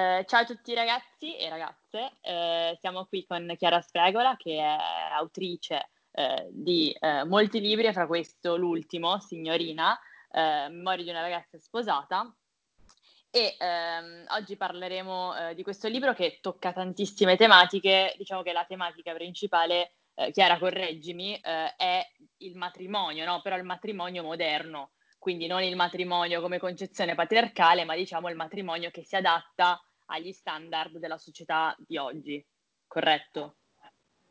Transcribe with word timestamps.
Eh, 0.00 0.24
ciao 0.26 0.40
a 0.40 0.44
tutti 0.46 0.72
ragazzi 0.72 1.36
e 1.36 1.50
ragazze, 1.50 2.12
eh, 2.22 2.74
siamo 2.80 3.04
qui 3.04 3.26
con 3.26 3.52
Chiara 3.58 3.82
Spregola 3.82 4.34
che 4.38 4.56
è 4.56 4.76
autrice 5.12 5.90
eh, 6.12 6.48
di 6.50 6.90
eh, 6.98 7.24
molti 7.24 7.60
libri 7.60 7.86
e 7.86 7.92
fra 7.92 8.06
questo 8.06 8.56
l'ultimo, 8.56 9.20
Signorina, 9.20 9.98
eh, 10.32 10.68
Memoria 10.70 11.04
di 11.04 11.10
una 11.10 11.20
ragazza 11.20 11.58
sposata. 11.58 12.34
E 13.30 13.56
ehm, 13.58 14.24
oggi 14.30 14.56
parleremo 14.56 15.52
di 15.54 15.62
questo 15.62 15.86
libro 15.86 16.14
che 16.14 16.38
tocca 16.40 16.72
tantissime 16.72 17.36
tematiche, 17.36 18.14
diciamo 18.16 18.40
che 18.42 18.52
la 18.52 18.64
tematica 18.64 19.12
principale, 19.12 19.92
Chiara 20.32 20.58
correggimi, 20.58 21.38
è 21.40 22.04
il 22.38 22.56
matrimonio, 22.56 23.24
no? 23.24 23.40
però 23.40 23.56
il 23.56 23.64
matrimonio 23.64 24.22
moderno, 24.24 24.92
quindi 25.18 25.46
non 25.46 25.62
il 25.62 25.76
matrimonio 25.76 26.40
come 26.40 26.58
concezione 26.58 27.14
patriarcale, 27.14 27.84
ma 27.84 27.94
diciamo 27.94 28.28
il 28.28 28.36
matrimonio 28.36 28.90
che 28.90 29.04
si 29.04 29.14
adatta 29.14 29.80
agli 30.10 30.32
standard 30.32 30.98
della 30.98 31.18
società 31.18 31.74
di 31.78 31.96
oggi, 31.96 32.44
corretto? 32.86 33.56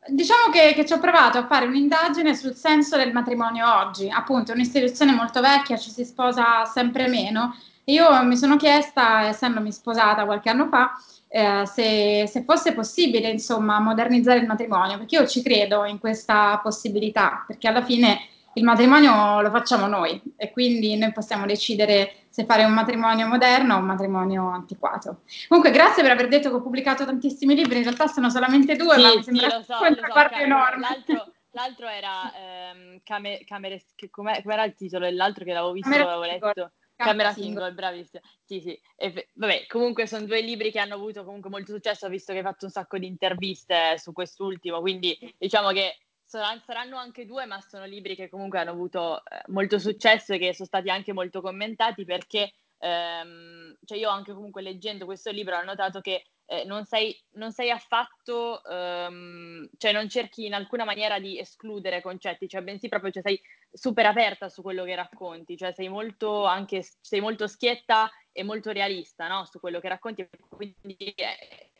Diciamo 0.06 0.50
che, 0.50 0.72
che, 0.74 0.86
ci 0.86 0.94
ho 0.94 0.98
provato 0.98 1.36
a 1.36 1.46
fare 1.46 1.66
un'indagine 1.66 2.34
sul 2.34 2.54
senso 2.54 2.96
del 2.96 3.12
matrimonio 3.12 3.70
oggi, 3.80 4.08
appunto 4.08 4.50
è 4.50 4.54
un'istituzione 4.54 5.12
molto 5.12 5.42
vecchia, 5.42 5.76
ci 5.76 5.90
si 5.90 6.04
sposa 6.04 6.64
sempre 6.64 7.06
meno. 7.06 7.54
Io 7.84 8.22
mi 8.24 8.36
sono 8.36 8.56
chiesta, 8.56 9.26
essendomi 9.28 9.70
sposata 9.72 10.24
qualche 10.24 10.48
anno 10.48 10.68
fa, 10.68 10.92
eh, 11.28 11.66
se, 11.66 12.26
se, 12.26 12.44
fosse 12.44 12.72
possibile 12.72 13.28
insomma 13.28 13.78
modernizzare 13.78 14.38
il 14.38 14.46
matrimonio, 14.46 14.96
perché 14.96 15.16
io 15.16 15.26
ci 15.26 15.42
credo 15.42 15.84
in 15.84 15.98
questa 15.98 16.58
possibilità, 16.62 17.44
perché 17.46 17.68
alla 17.68 17.82
fine 17.82 18.20
il 18.54 18.64
matrimonio 18.64 19.40
lo 19.40 19.50
facciamo 19.50 19.86
noi 19.86 20.20
e 20.36 20.50
quindi 20.50 20.96
noi 20.96 21.12
possiamo 21.12 21.46
decidere 21.46 22.24
se 22.30 22.44
fare 22.44 22.64
un 22.64 22.72
matrimonio 22.72 23.26
moderno 23.26 23.76
o 23.76 23.78
un 23.78 23.84
matrimonio 23.84 24.48
antiquato. 24.48 25.22
Comunque, 25.48 25.72
grazie 25.72 26.02
per 26.02 26.12
aver 26.12 26.28
detto 26.28 26.48
che 26.48 26.56
ho 26.56 26.62
pubblicato 26.62 27.04
tantissimi 27.04 27.54
libri, 27.54 27.76
in 27.76 27.84
realtà 27.84 28.06
sono 28.06 28.28
solamente 28.28 28.76
due, 28.76 28.96
sì, 28.96 29.02
ma 29.02 29.14
mi 29.14 29.22
sembra 29.22 29.48
sì, 29.48 29.64
so, 29.64 29.88
lo 29.88 29.94
so, 29.94 30.12
parte 30.12 30.42
enorme. 30.42 30.80
L'altro, 30.80 31.32
l'altro 31.52 31.88
era 31.88 32.32
ehm, 32.34 33.00
camere, 33.04 33.44
camere 33.44 33.82
com'era, 34.10 34.64
il 34.64 34.74
titolo 34.74 35.04
dell'altro 35.04 35.44
che 35.44 35.52
l'avevo 35.52 35.72
visto, 35.72 35.90
l'avevo 35.90 36.22
letto? 36.22 36.72
Camera 36.96 37.32
single, 37.32 37.44
single 37.44 37.72
bravissima. 37.72 38.22
Sì, 38.44 38.60
sì. 38.60 38.78
E, 38.94 39.28
vabbè, 39.32 39.66
comunque 39.68 40.06
sono 40.06 40.26
due 40.26 40.42
libri 40.42 40.70
che 40.70 40.80
hanno 40.80 40.94
avuto 40.94 41.24
comunque 41.24 41.48
molto 41.48 41.72
successo, 41.72 42.08
visto 42.08 42.32
che 42.32 42.38
hai 42.38 42.44
fatto 42.44 42.66
un 42.66 42.70
sacco 42.70 42.98
di 42.98 43.06
interviste 43.06 43.96
su 43.96 44.12
quest'ultimo, 44.12 44.80
quindi 44.80 45.16
diciamo 45.38 45.70
che 45.70 45.96
saranno 46.30 46.96
anche 46.96 47.26
due, 47.26 47.46
ma 47.46 47.60
sono 47.60 47.84
libri 47.84 48.14
che 48.14 48.28
comunque 48.28 48.60
hanno 48.60 48.70
avuto 48.70 49.24
eh, 49.24 49.42
molto 49.48 49.78
successo 49.78 50.34
e 50.34 50.38
che 50.38 50.54
sono 50.54 50.68
stati 50.68 50.88
anche 50.88 51.12
molto 51.12 51.40
commentati 51.40 52.04
perché 52.04 52.52
ehm, 52.78 53.76
cioè 53.84 53.98
io 53.98 54.08
anche 54.10 54.32
comunque 54.32 54.62
leggendo 54.62 55.04
questo 55.04 55.30
libro 55.30 55.56
ho 55.56 55.64
notato 55.64 56.00
che 56.00 56.24
eh, 56.46 56.64
non, 56.64 56.84
sei, 56.84 57.16
non, 57.34 57.52
sei, 57.52 57.70
affatto, 57.70 58.64
ehm, 58.64 59.68
cioè 59.76 59.92
non 59.92 60.08
cerchi 60.08 60.46
in 60.46 60.54
alcuna 60.54 60.84
maniera 60.84 61.20
di 61.20 61.38
escludere 61.38 62.00
concetti, 62.02 62.48
cioè 62.48 62.62
bensì 62.62 62.88
proprio 62.88 63.12
cioè 63.12 63.22
sei 63.22 63.40
super 63.72 64.06
aperta 64.06 64.48
su 64.48 64.62
quello 64.62 64.84
che 64.84 64.96
racconti, 64.96 65.56
cioè 65.56 65.72
sei 65.72 65.88
molto 65.88 66.44
anche, 66.44 66.84
sei 67.00 67.20
molto 67.20 67.46
schietta 67.46 68.10
e 68.32 68.42
molto 68.42 68.72
realista 68.72 69.28
no? 69.28 69.44
su 69.44 69.60
quello 69.60 69.78
che 69.80 69.88
racconti, 69.88 70.28
quindi 70.48 70.96
eh, 70.96 71.70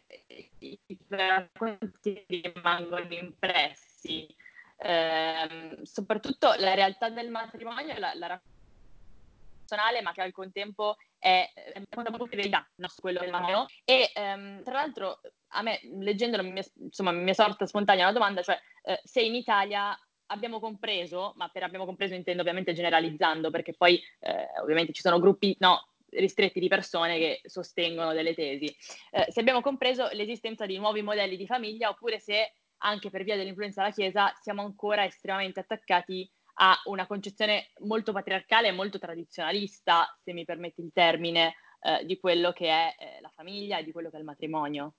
i 0.58 0.78
racconti 1.08 2.24
rimangono 2.28 3.12
impressi 3.12 4.26
ehm, 4.80 5.82
soprattutto 5.82 6.52
la 6.58 6.74
realtà 6.74 7.08
del 7.10 7.30
matrimonio 7.30 7.98
la, 7.98 8.12
la 8.14 8.40
personale, 9.70 10.02
ma 10.02 10.12
che 10.12 10.22
al 10.22 10.32
contempo 10.32 10.96
è, 11.18 11.48
è 11.54 11.82
una 11.94 12.10
verità 12.28 12.68
no, 12.76 12.88
su 12.88 13.00
quello 13.00 13.20
che 13.20 13.28
fanno. 13.28 13.66
E 13.84 14.10
ehm, 14.14 14.62
tra 14.64 14.74
l'altro, 14.74 15.20
a 15.48 15.62
me, 15.62 15.80
leggendolo, 16.00 16.42
mi, 16.42 16.60
insomma, 16.80 17.12
mi 17.12 17.30
è 17.30 17.34
sorta 17.34 17.66
spontanea 17.66 18.04
una 18.04 18.12
domanda, 18.12 18.42
cioè 18.42 18.58
eh, 18.82 19.00
se 19.04 19.20
in 19.20 19.34
Italia 19.34 19.96
abbiamo 20.26 20.60
compreso, 20.60 21.32
ma 21.36 21.48
per 21.48 21.62
abbiamo 21.62 21.84
compreso 21.84 22.14
intendo 22.14 22.42
ovviamente 22.42 22.72
generalizzando, 22.72 23.50
perché 23.50 23.74
poi 23.74 24.00
eh, 24.20 24.48
ovviamente 24.60 24.92
ci 24.92 25.02
sono 25.02 25.20
gruppi 25.20 25.56
no, 25.60 25.88
ristretti 26.10 26.60
di 26.60 26.68
persone 26.68 27.18
che 27.18 27.40
sostengono 27.44 28.12
delle 28.12 28.34
tesi, 28.34 28.66
eh, 29.12 29.26
se 29.28 29.40
abbiamo 29.40 29.60
compreso 29.60 30.08
l'esistenza 30.12 30.66
di 30.66 30.78
nuovi 30.78 31.02
modelli 31.02 31.36
di 31.36 31.46
famiglia 31.46 31.88
oppure 31.88 32.18
se 32.18 32.52
anche 32.80 33.10
per 33.10 33.24
via 33.24 33.36
dell'influenza 33.36 33.82
della 33.82 33.94
Chiesa, 33.94 34.32
siamo 34.40 34.62
ancora 34.62 35.04
estremamente 35.04 35.60
attaccati 35.60 36.30
a 36.62 36.78
una 36.84 37.06
concezione 37.06 37.70
molto 37.80 38.12
patriarcale 38.12 38.68
e 38.68 38.72
molto 38.72 38.98
tradizionalista, 38.98 40.14
se 40.22 40.32
mi 40.32 40.44
permetti 40.44 40.82
il 40.82 40.90
termine, 40.92 41.54
eh, 41.80 42.04
di 42.04 42.18
quello 42.18 42.52
che 42.52 42.66
è 42.68 42.94
eh, 42.98 43.20
la 43.20 43.30
famiglia 43.34 43.78
e 43.78 43.84
di 43.84 43.92
quello 43.92 44.10
che 44.10 44.16
è 44.16 44.18
il 44.20 44.26
matrimonio. 44.26 44.94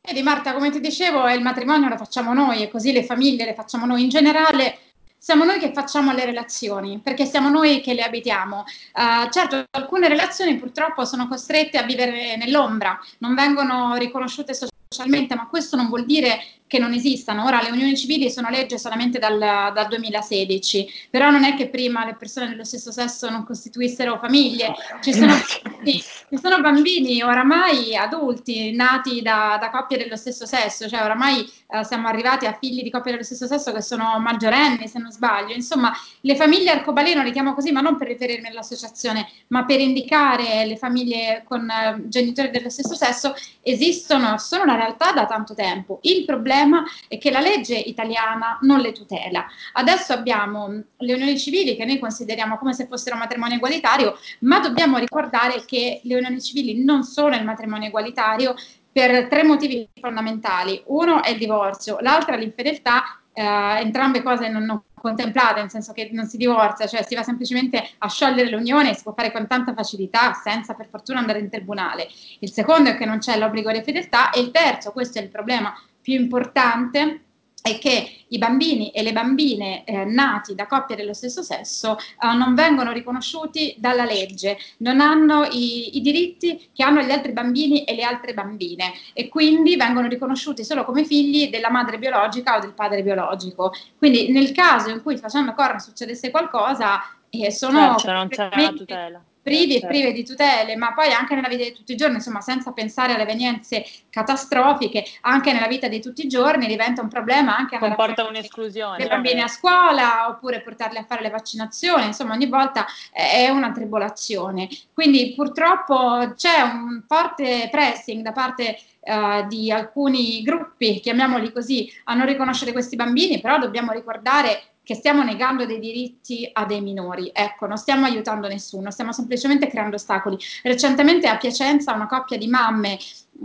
Vedi 0.00 0.22
Marta, 0.22 0.54
come 0.54 0.70
ti 0.70 0.80
dicevo, 0.80 1.28
il 1.30 1.42
matrimonio 1.42 1.88
lo 1.88 1.96
facciamo 1.96 2.32
noi 2.32 2.62
e 2.62 2.68
così 2.68 2.92
le 2.92 3.04
famiglie 3.04 3.44
le 3.44 3.54
facciamo 3.54 3.86
noi 3.86 4.04
in 4.04 4.08
generale. 4.08 4.78
Siamo 5.18 5.42
noi 5.42 5.58
che 5.58 5.72
facciamo 5.72 6.12
le 6.12 6.24
relazioni, 6.24 7.00
perché 7.00 7.24
siamo 7.24 7.48
noi 7.48 7.80
che 7.80 7.92
le 7.92 8.02
abitiamo. 8.02 8.64
Uh, 8.94 9.28
certo, 9.30 9.64
alcune 9.72 10.06
relazioni 10.06 10.56
purtroppo 10.56 11.04
sono 11.04 11.26
costrette 11.26 11.78
a 11.78 11.82
vivere 11.82 12.36
nell'ombra, 12.36 12.96
non 13.18 13.34
vengono 13.34 13.96
riconosciute 13.96 14.54
socialmente, 14.54 15.34
ma 15.34 15.48
questo 15.48 15.74
non 15.74 15.88
vuol 15.88 16.06
dire 16.06 16.38
che 16.66 16.78
non 16.78 16.92
esistano. 16.92 17.44
Ora 17.44 17.62
le 17.62 17.70
unioni 17.70 17.96
civili 17.96 18.30
sono 18.30 18.50
legge 18.50 18.78
solamente 18.78 19.18
dal, 19.18 19.38
dal, 19.38 19.86
2016, 19.88 20.88
però 21.10 21.30
non 21.30 21.44
è 21.44 21.54
che 21.54 21.68
prima 21.68 22.04
le 22.04 22.14
persone 22.14 22.48
dello 22.48 22.64
stesso 22.64 22.90
sesso 22.90 23.30
non 23.30 23.44
costituissero 23.44 24.18
famiglie. 24.18 24.74
Ci 25.00 25.12
sono, 25.12 25.32
ci 25.84 26.02
sono 26.40 26.60
bambini 26.60 27.22
oramai 27.22 27.96
adulti 27.96 28.74
nati 28.74 29.22
da, 29.22 29.58
da, 29.60 29.70
coppie 29.70 29.98
dello 29.98 30.16
stesso 30.16 30.44
sesso, 30.44 30.88
cioè 30.88 31.02
oramai 31.02 31.48
eh, 31.68 31.84
siamo 31.84 32.08
arrivati 32.08 32.46
a 32.46 32.56
figli 32.58 32.82
di 32.82 32.90
coppie 32.90 33.12
dello 33.12 33.24
stesso 33.24 33.46
sesso 33.46 33.72
che 33.72 33.82
sono 33.82 34.18
maggiorenni, 34.18 34.88
se 34.88 34.98
non 34.98 35.12
sbaglio. 35.12 35.54
Insomma, 35.54 35.92
le 36.22 36.34
famiglie 36.34 36.70
arcobaleno 36.70 37.22
le 37.22 37.30
chiamo 37.30 37.54
così, 37.54 37.70
ma 37.70 37.80
non 37.80 37.96
per 37.96 38.08
riferirmi 38.08 38.48
all'associazione, 38.48 39.28
ma 39.48 39.64
per 39.64 39.80
indicare 39.80 40.64
le 40.66 40.76
famiglie 40.76 41.44
con 41.46 41.68
eh, 41.70 42.02
genitori 42.08 42.50
dello 42.50 42.70
stesso 42.70 42.94
sesso, 42.94 43.34
esistono, 43.62 44.38
sono 44.38 44.64
una 44.64 44.74
realtà 44.74 45.12
da 45.12 45.26
tanto 45.26 45.54
tempo. 45.54 46.00
Il 46.02 46.24
problema 46.24 46.55
problema 46.56 46.84
è 47.08 47.18
che 47.18 47.30
la 47.30 47.40
legge 47.40 47.76
italiana 47.76 48.58
non 48.62 48.80
le 48.80 48.92
tutela. 48.92 49.46
Adesso 49.74 50.12
abbiamo 50.14 50.68
le 50.96 51.14
unioni 51.14 51.38
civili 51.38 51.76
che 51.76 51.84
noi 51.84 51.98
consideriamo 51.98 52.56
come 52.56 52.72
se 52.72 52.86
fossero 52.86 53.16
matrimonio 53.16 53.56
egualitario, 53.56 54.16
ma 54.40 54.58
dobbiamo 54.60 54.96
ricordare 54.96 55.64
che 55.66 56.00
le 56.02 56.16
unioni 56.16 56.40
civili 56.40 56.82
non 56.82 57.02
sono 57.02 57.36
il 57.36 57.44
matrimonio 57.44 57.88
egualitario 57.88 58.54
per 58.90 59.28
tre 59.28 59.42
motivi 59.44 59.86
fondamentali. 60.00 60.82
Uno 60.86 61.22
è 61.22 61.30
il 61.30 61.38
divorzio, 61.38 61.98
l'altro 62.00 62.34
è 62.34 62.38
l'infedeltà, 62.38 63.20
eh, 63.34 63.80
entrambe 63.80 64.22
cose 64.22 64.48
non, 64.48 64.64
non 64.64 64.82
contemplate, 64.98 65.60
nel 65.60 65.70
senso 65.70 65.92
che 65.92 66.08
non 66.12 66.26
si 66.26 66.38
divorzia, 66.38 66.86
cioè 66.86 67.02
si 67.02 67.14
va 67.14 67.22
semplicemente 67.22 67.90
a 67.98 68.08
sciogliere 68.08 68.48
l'unione, 68.48 68.94
si 68.94 69.02
può 69.02 69.12
fare 69.14 69.30
con 69.30 69.46
tanta 69.46 69.74
facilità 69.74 70.32
senza 70.32 70.72
per 70.72 70.88
fortuna 70.88 71.18
andare 71.18 71.40
in 71.40 71.50
tribunale. 71.50 72.08
Il 72.40 72.50
secondo 72.50 72.88
è 72.88 72.96
che 72.96 73.04
non 73.04 73.18
c'è 73.18 73.36
l'obbligo 73.38 73.70
di 73.70 73.82
fedeltà 73.82 74.30
e 74.30 74.40
il 74.40 74.50
terzo, 74.50 74.92
questo 74.92 75.18
è 75.18 75.22
il 75.22 75.28
problema 75.28 75.74
più 76.06 76.14
importante 76.14 77.22
è 77.60 77.78
che 77.80 78.26
i 78.28 78.38
bambini 78.38 78.90
e 78.90 79.02
le 79.02 79.12
bambine 79.12 79.82
eh, 79.84 80.04
nati 80.04 80.54
da 80.54 80.68
coppie 80.68 80.94
dello 80.94 81.12
stesso 81.12 81.42
sesso 81.42 81.98
eh, 81.98 82.32
non 82.32 82.54
vengono 82.54 82.92
riconosciuti 82.92 83.74
dalla 83.76 84.04
legge, 84.04 84.56
non 84.78 85.00
hanno 85.00 85.42
i, 85.50 85.96
i, 85.96 86.00
diritti 86.02 86.70
che 86.72 86.84
hanno 86.84 87.02
gli 87.02 87.10
altri 87.10 87.32
bambini 87.32 87.82
e 87.82 87.96
le 87.96 88.04
altre 88.04 88.34
bambine 88.34 88.92
e 89.14 89.26
quindi 89.28 89.74
vengono 89.74 90.06
riconosciuti 90.06 90.62
solo 90.62 90.84
come 90.84 91.04
figli 91.04 91.50
della 91.50 91.70
madre 91.70 91.98
biologica 91.98 92.56
o 92.56 92.60
del 92.60 92.72
padre 92.72 93.02
biologico. 93.02 93.72
Quindi 93.98 94.30
nel 94.30 94.52
caso 94.52 94.90
in 94.90 95.02
cui 95.02 95.16
facendo 95.16 95.54
corna 95.54 95.80
succedesse 95.80 96.30
qualcosa, 96.30 97.00
eh, 97.30 97.50
sono 97.50 97.96
certo, 97.96 98.12
non 98.12 98.28
c'è 98.28 98.46
una 98.46 98.72
tutela 98.72 99.24
privi 99.46 99.76
e 99.76 99.80
certo. 99.80 99.86
prive 99.86 100.12
di 100.12 100.24
tutele, 100.24 100.74
ma 100.74 100.92
poi 100.92 101.12
anche 101.12 101.36
nella 101.36 101.46
vita 101.46 101.62
di 101.62 101.72
tutti 101.72 101.92
i 101.92 101.96
giorni, 101.96 102.16
insomma, 102.16 102.40
senza 102.40 102.72
pensare 102.72 103.12
alle 103.12 103.22
evenienze 103.22 103.86
catastrofiche, 104.10 105.04
anche 105.20 105.52
nella 105.52 105.68
vita 105.68 105.86
di 105.86 106.00
tutti 106.00 106.24
i 106.24 106.28
giorni 106.28 106.66
diventa 106.66 107.00
un 107.00 107.08
problema 107.08 107.56
anche 107.56 107.78
comporta 107.78 108.26
un'esclusione 108.26 108.96
dei 108.96 109.06
bambini 109.06 109.42
a 109.42 109.46
scuola 109.46 110.26
oppure 110.28 110.62
portarli 110.62 110.98
a 110.98 111.04
fare 111.04 111.22
le 111.22 111.30
vaccinazioni, 111.30 112.06
insomma, 112.06 112.34
ogni 112.34 112.48
volta 112.48 112.86
è 113.12 113.48
una 113.48 113.70
tribolazione. 113.70 114.68
Quindi 114.92 115.32
purtroppo 115.36 116.32
c'è 116.34 116.62
un 116.62 117.04
forte 117.06 117.68
pressing 117.70 118.22
da 118.22 118.32
parte 118.32 118.78
Uh, 119.06 119.46
di 119.46 119.70
alcuni 119.70 120.42
gruppi, 120.42 120.98
chiamiamoli 120.98 121.52
così, 121.52 121.88
a 122.06 122.14
non 122.14 122.26
riconoscere 122.26 122.72
questi 122.72 122.96
bambini, 122.96 123.40
però 123.40 123.56
dobbiamo 123.56 123.92
ricordare 123.92 124.75
che 124.86 124.94
stiamo 124.94 125.24
negando 125.24 125.66
dei 125.66 125.80
diritti 125.80 126.48
a 126.52 126.64
dei 126.64 126.80
minori. 126.80 127.28
Ecco, 127.34 127.66
non 127.66 127.76
stiamo 127.76 128.06
aiutando 128.06 128.46
nessuno, 128.46 128.92
stiamo 128.92 129.10
semplicemente 129.10 129.66
creando 129.66 129.96
ostacoli. 129.96 130.38
Recentemente 130.62 131.26
a 131.26 131.36
Piacenza 131.38 131.92
una 131.92 132.06
coppia 132.06 132.38
di 132.38 132.46
mamme 132.46 132.96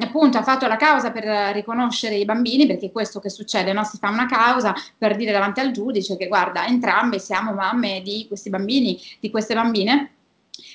appunto 0.02 0.38
ha 0.38 0.44
fatto 0.44 0.68
la 0.68 0.76
causa 0.76 1.10
per 1.10 1.24
riconoscere 1.56 2.14
i 2.14 2.26
bambini, 2.26 2.68
perché 2.68 2.86
è 2.86 2.92
questo 2.92 3.20
che 3.20 3.32
succede, 3.32 3.74
no? 3.74 3.84
si 3.84 3.98
fa 3.98 4.10
una 4.10 4.28
causa 4.28 4.76
per 4.96 5.16
dire 5.16 5.32
davanti 5.32 5.60
al 5.60 5.72
giudice 5.72 6.16
che 6.16 6.28
guarda, 6.28 6.68
entrambe 6.68 7.18
siamo 7.18 7.54
mamme 7.54 8.04
di 8.04 8.26
questi 8.28 8.52
bambini, 8.52 9.02
di 9.20 9.32
queste 9.32 9.56
bambine 9.56 10.12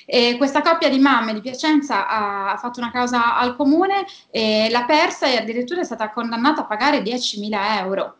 E 0.05 0.35
questa 0.35 0.61
coppia 0.61 0.89
di 0.89 0.99
mamme 0.99 1.33
di 1.33 1.39
Piacenza 1.39 2.09
ha, 2.09 2.57
fatto 2.57 2.81
una 2.81 2.91
causa 2.91 3.37
al 3.37 3.55
comune 3.55 4.05
l'ha 4.33 4.83
persa 4.85 5.27
e 5.27 5.37
addirittura 5.37 5.79
è 5.79 5.85
stata 5.85 6.11
condannata 6.11 6.63
a 6.63 6.65
pagare 6.65 7.01
10.000 7.01 7.77
euro 7.77 8.16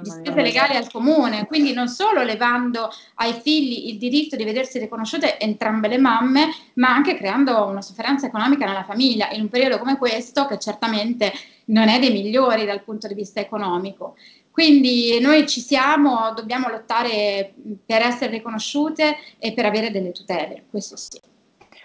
di 0.00 0.10
spese 0.10 0.42
legali 0.42 0.76
al 0.76 0.90
comune, 0.90 1.46
quindi 1.46 1.72
non 1.72 1.88
solo 1.88 2.22
levando 2.22 2.90
ai 3.16 3.32
figli 3.34 3.88
il 3.88 3.98
diritto 3.98 4.36
di 4.36 4.44
vedersi 4.44 4.78
riconosciute 4.78 5.38
entrambe 5.38 5.88
le 5.88 5.98
mamme, 5.98 6.48
ma 6.74 6.88
anche 6.88 7.16
creando 7.16 7.66
una 7.66 7.82
sofferenza 7.82 8.26
economica 8.26 8.66
nella 8.66 8.84
famiglia 8.84 9.30
in 9.30 9.42
un 9.42 9.48
periodo 9.48 9.78
come 9.78 9.96
questo 9.96 10.46
che 10.46 10.58
certamente 10.58 11.32
non 11.66 11.88
è 11.88 11.98
dei 11.98 12.12
migliori 12.12 12.64
dal 12.64 12.82
punto 12.82 13.06
di 13.06 13.14
vista 13.14 13.40
economico. 13.40 14.16
Quindi 14.50 15.20
noi 15.20 15.46
ci 15.46 15.60
siamo, 15.60 16.32
dobbiamo 16.34 16.68
lottare 16.68 17.54
per 17.84 18.00
essere 18.00 18.30
riconosciute 18.30 19.16
e 19.38 19.52
per 19.52 19.66
avere 19.66 19.90
delle 19.90 20.12
tutele, 20.12 20.64
questo 20.70 20.96
sì. 20.96 21.20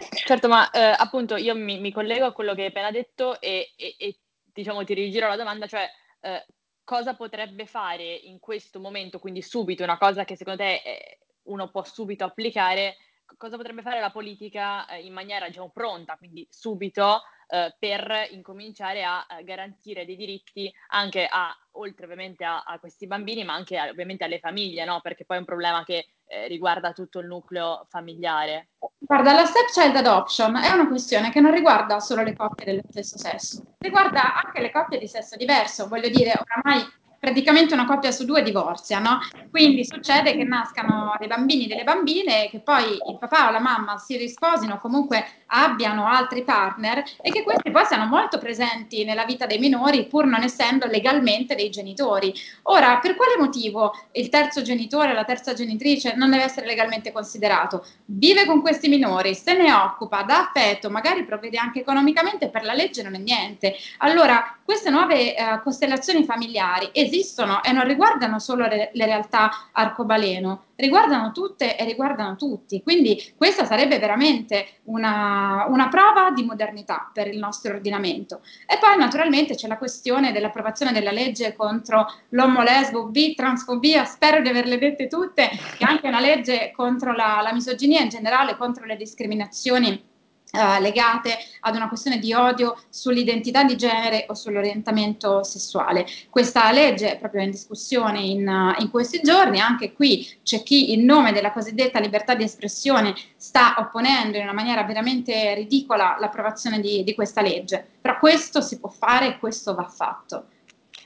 Certo, 0.09 0.47
ma 0.47 0.69
eh, 0.71 0.79
appunto 0.79 1.35
io 1.35 1.55
mi, 1.55 1.79
mi, 1.79 1.91
collego 1.91 2.25
a 2.25 2.31
quello 2.31 2.55
che 2.55 2.61
hai 2.61 2.67
appena 2.67 2.89
detto 2.89 3.39
e, 3.39 3.71
e, 3.75 3.95
e 3.97 4.15
diciamo 4.53 4.83
ti 4.83 4.93
rigiro 4.93 5.27
la 5.27 5.35
domanda, 5.35 5.67
cioè 5.67 5.87
eh, 6.21 6.45
cosa 6.91 7.15
potrebbe 7.15 7.65
fare 7.67 8.03
in 8.03 8.39
questo 8.39 8.81
momento, 8.81 9.17
quindi 9.17 9.41
subito, 9.41 9.81
una 9.81 9.97
cosa 9.97 10.25
che 10.25 10.35
secondo 10.35 10.61
te 10.61 10.81
eh, 10.83 11.19
uno 11.43 11.69
può 11.69 11.85
subito 11.85 12.25
applicare, 12.25 12.97
cosa 13.37 13.55
potrebbe 13.55 13.81
fare 13.81 14.01
la 14.01 14.11
politica 14.11 14.85
eh, 14.87 14.99
in 15.05 15.13
maniera 15.13 15.47
diciamo 15.47 15.69
pronta, 15.69 16.17
quindi 16.17 16.45
subito, 16.49 17.21
eh, 17.47 17.73
per 17.79 18.27
incominciare 18.31 19.05
a, 19.05 19.25
a, 19.25 19.41
garantire 19.41 20.03
dei 20.03 20.17
diritti 20.17 20.69
anche 20.89 21.25
a, 21.31 21.57
oltre 21.75 22.03
ovviamente 22.03 22.43
a, 22.43 22.63
a 22.63 22.77
questi 22.77 23.07
bambini, 23.07 23.45
ma 23.45 23.53
anche 23.53 23.79
ovviamente 23.79 24.25
alle 24.25 24.39
famiglie, 24.39 24.83
no? 24.83 24.99
Perché 24.99 25.23
poi 25.23 25.37
è 25.37 25.39
un 25.39 25.45
problema 25.45 25.85
che 25.85 26.07
eh, 26.25 26.47
riguarda 26.47 26.91
tutto 26.91 27.19
il 27.19 27.27
nucleo 27.27 27.85
familiare. 27.87 28.71
Guarda, 29.11 29.33
la 29.33 29.43
stepchild 29.43 29.93
adoption 29.97 30.55
è 30.55 30.71
una 30.71 30.87
questione 30.87 31.31
che 31.31 31.41
non 31.41 31.51
riguarda 31.51 31.99
solo 31.99 32.23
le 32.23 32.33
coppie 32.33 32.63
dello 32.63 32.81
stesso 32.89 33.17
sesso, 33.17 33.61
riguarda 33.79 34.41
anche 34.41 34.61
le 34.61 34.71
coppie 34.71 34.99
di 34.99 35.07
sesso 35.09 35.35
diverso. 35.35 35.89
Voglio 35.89 36.07
dire, 36.07 36.31
oramai 36.31 36.81
praticamente 37.19 37.73
una 37.73 37.83
coppia 37.83 38.09
su 38.11 38.23
due 38.23 38.41
divorzia, 38.41 38.99
no? 38.99 39.19
Quindi 39.49 39.83
succede 39.83 40.33
che 40.33 40.45
nascano 40.45 41.13
dei 41.19 41.27
bambini 41.27 41.67
delle 41.67 41.83
bambine, 41.83 42.47
che 42.47 42.61
poi 42.61 42.93
il 42.93 43.17
papà 43.19 43.49
o 43.49 43.51
la 43.51 43.59
mamma 43.59 43.97
si 43.97 44.15
risposino, 44.15 44.79
comunque 44.79 45.40
abbiano 45.53 46.07
altri 46.07 46.43
partner 46.43 47.03
e 47.21 47.31
che 47.31 47.43
questi 47.43 47.71
poi 47.71 47.85
siano 47.85 48.05
molto 48.05 48.37
presenti 48.37 49.03
nella 49.03 49.25
vita 49.25 49.45
dei 49.45 49.59
minori 49.59 50.05
pur 50.05 50.25
non 50.25 50.43
essendo 50.43 50.85
legalmente 50.85 51.55
dei 51.55 51.69
genitori. 51.69 52.33
Ora, 52.63 52.99
per 52.99 53.15
quale 53.15 53.37
motivo 53.37 53.93
il 54.13 54.29
terzo 54.29 54.61
genitore 54.61 55.11
o 55.11 55.13
la 55.13 55.25
terza 55.25 55.53
genitrice 55.53 56.15
non 56.15 56.31
deve 56.31 56.43
essere 56.43 56.65
legalmente 56.65 57.11
considerato? 57.11 57.85
Vive 58.05 58.45
con 58.45 58.61
questi 58.61 58.87
minori, 58.87 59.35
se 59.35 59.55
ne 59.55 59.71
occupa, 59.71 60.23
dà 60.23 60.39
affetto, 60.39 60.89
magari 60.89 61.25
provvede 61.25 61.57
anche 61.57 61.79
economicamente, 61.81 62.49
per 62.49 62.63
la 62.63 62.73
legge 62.73 63.03
non 63.03 63.15
è 63.15 63.19
niente. 63.19 63.75
Allora, 63.97 64.57
queste 64.63 64.89
nuove 64.89 65.35
eh, 65.35 65.59
costellazioni 65.61 66.23
familiari 66.23 66.89
esistono 66.93 67.61
e 67.63 67.71
non 67.71 67.85
riguardano 67.85 68.39
solo 68.39 68.67
le, 68.67 68.91
le 68.93 69.05
realtà 69.05 69.69
arcobaleno, 69.71 70.65
riguardano 70.81 71.31
tutte 71.31 71.77
e 71.77 71.85
riguardano 71.85 72.35
tutti. 72.35 72.81
Quindi 72.83 73.33
questa 73.37 73.65
sarebbe 73.65 73.99
veramente 73.99 74.79
una, 74.85 75.65
una, 75.69 75.87
prova 75.87 76.31
di 76.31 76.43
modernità 76.43 77.09
per 77.13 77.27
il 77.27 77.37
nostro 77.37 77.73
ordinamento. 77.73 78.41
E 78.67 78.77
poi 78.79 78.97
naturalmente 78.97 79.55
c'è 79.55 79.67
la 79.67 79.77
questione 79.77 80.31
dell'approvazione 80.31 80.91
della 80.91 81.11
legge 81.11 81.55
contro 81.55 82.05
l'omo, 82.29 82.61
lesbo, 82.63 83.05
bi, 83.05 83.33
transfobia, 83.35 84.03
spero 84.03 84.41
di 84.41 84.49
averle 84.49 84.77
dette 84.77 85.07
tutte, 85.07 85.47
che 85.47 85.85
è 85.85 85.89
anche 85.89 86.07
una 86.07 86.19
legge 86.19 86.71
contro 86.75 87.13
la, 87.13 87.39
la 87.41 87.53
misoginia 87.53 88.01
in 88.01 88.09
generale, 88.09 88.57
contro 88.57 88.85
le 88.85 88.97
discriminazioni 88.97 90.09
Uh, 90.51 90.81
legate 90.81 91.37
ad 91.61 91.75
una 91.75 91.87
questione 91.87 92.19
di 92.19 92.33
odio 92.33 92.77
sull'identità 92.89 93.63
di 93.63 93.77
genere 93.77 94.25
o 94.27 94.33
sull'orientamento 94.33 95.43
sessuale. 95.43 96.05
Questa 96.29 96.69
legge 96.73 97.13
è 97.13 97.17
proprio 97.17 97.41
in 97.41 97.51
discussione 97.51 98.19
in, 98.19 98.45
uh, 98.45 98.81
in, 98.81 98.89
questi 98.89 99.21
giorni, 99.21 99.61
anche 99.61 99.93
qui 99.93 100.27
c'è 100.43 100.61
chi 100.61 100.91
in 100.91 101.05
nome 101.05 101.31
della 101.31 101.53
cosiddetta 101.53 101.99
libertà 101.99 102.35
di 102.35 102.43
espressione 102.43 103.15
sta 103.37 103.75
opponendo 103.77 104.35
in 104.35 104.43
una 104.43 104.51
maniera 104.51 104.83
veramente 104.83 105.53
ridicola 105.53 106.17
l'approvazione 106.19 106.81
di, 106.81 107.05
di 107.05 107.15
questa 107.15 107.41
legge, 107.41 107.87
però 108.01 108.19
questo 108.19 108.59
si 108.59 108.77
può 108.77 108.89
fare 108.89 109.27
e 109.27 109.39
questo 109.39 109.73
va 109.73 109.87
fatto. 109.87 110.47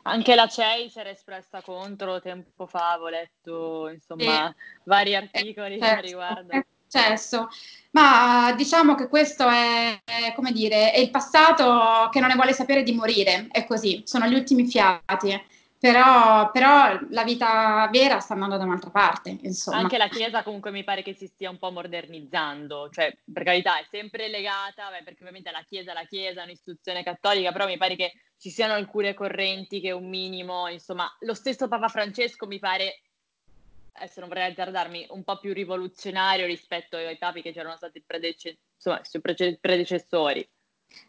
Anche 0.07 0.33
la 0.33 0.47
CEI 0.47 0.89
si 0.89 0.99
era 0.99 1.09
espressa 1.09 1.61
contro 1.61 2.19
tempo 2.19 2.65
fa, 2.65 2.93
avevo 2.93 3.09
letto 3.09 3.89
insomma 3.89 4.49
e, 4.49 4.55
vari 4.83 5.15
articoli 5.15 5.79
certo, 5.79 6.01
riguardo 6.01 6.65
successo, 6.95 7.49
ma 7.91 8.53
diciamo 8.55 8.95
che 8.95 9.07
questo 9.07 9.47
è, 9.47 9.99
come 10.35 10.51
dire, 10.51 10.91
è 10.91 10.99
il 10.99 11.11
passato 11.11 12.09
che 12.09 12.19
non 12.19 12.29
ne 12.29 12.35
vuole 12.35 12.53
sapere 12.53 12.83
di 12.83 12.93
morire, 12.93 13.47
è 13.51 13.65
così, 13.65 14.01
sono 14.05 14.27
gli 14.27 14.33
ultimi 14.33 14.65
fiati. 14.65 15.53
Però, 15.77 16.49
però, 16.49 16.97
la 17.09 17.23
vita 17.23 17.87
vera 17.91 18.19
sta 18.19 18.33
andando 18.33 18.57
da 18.57 18.63
un'altra 18.63 18.89
parte. 18.89 19.37
Insomma. 19.41 19.77
Anche 19.77 19.99
la 19.99 20.07
Chiesa 20.07 20.41
comunque 20.41 20.71
mi 20.71 20.83
pare 20.83 21.03
che 21.03 21.13
si 21.13 21.27
stia 21.27 21.51
un 21.51 21.59
po' 21.59 21.69
modernizzando, 21.69 22.89
cioè 22.89 23.15
per 23.31 23.43
carità 23.43 23.77
è 23.77 23.85
sempre 23.91 24.27
legata, 24.27 24.89
beh, 24.89 25.03
perché 25.03 25.19
ovviamente 25.19 25.51
la 25.51 25.63
Chiesa 25.67 25.93
la 25.93 26.05
Chiesa 26.05 26.41
è 26.41 26.45
un'istituzione 26.45 27.03
cattolica, 27.03 27.51
però 27.51 27.67
mi 27.67 27.77
pare 27.77 27.95
che 27.95 28.13
ci 28.39 28.49
siano 28.49 28.73
alcune 28.73 29.13
correnti 29.13 29.79
che 29.79 29.91
un 29.91 30.09
minimo, 30.09 30.67
insomma, 30.69 31.13
lo 31.19 31.35
stesso 31.35 31.67
Papa 31.67 31.89
Francesco 31.89 32.47
mi 32.47 32.57
pare 32.57 33.01
adesso 33.97 34.19
non 34.19 34.29
vorrei 34.29 34.51
azzardarmi, 34.51 35.07
un 35.09 35.23
po' 35.23 35.37
più 35.37 35.53
rivoluzionario 35.53 36.45
rispetto 36.45 36.97
ai 36.97 37.17
papi 37.17 37.41
che 37.41 37.51
c'erano 37.51 37.75
stati 37.75 38.03
predece- 38.05 38.57
insomma, 38.75 38.99
i 38.99 39.05
suoi 39.05 39.57
predecessori. 39.59 40.47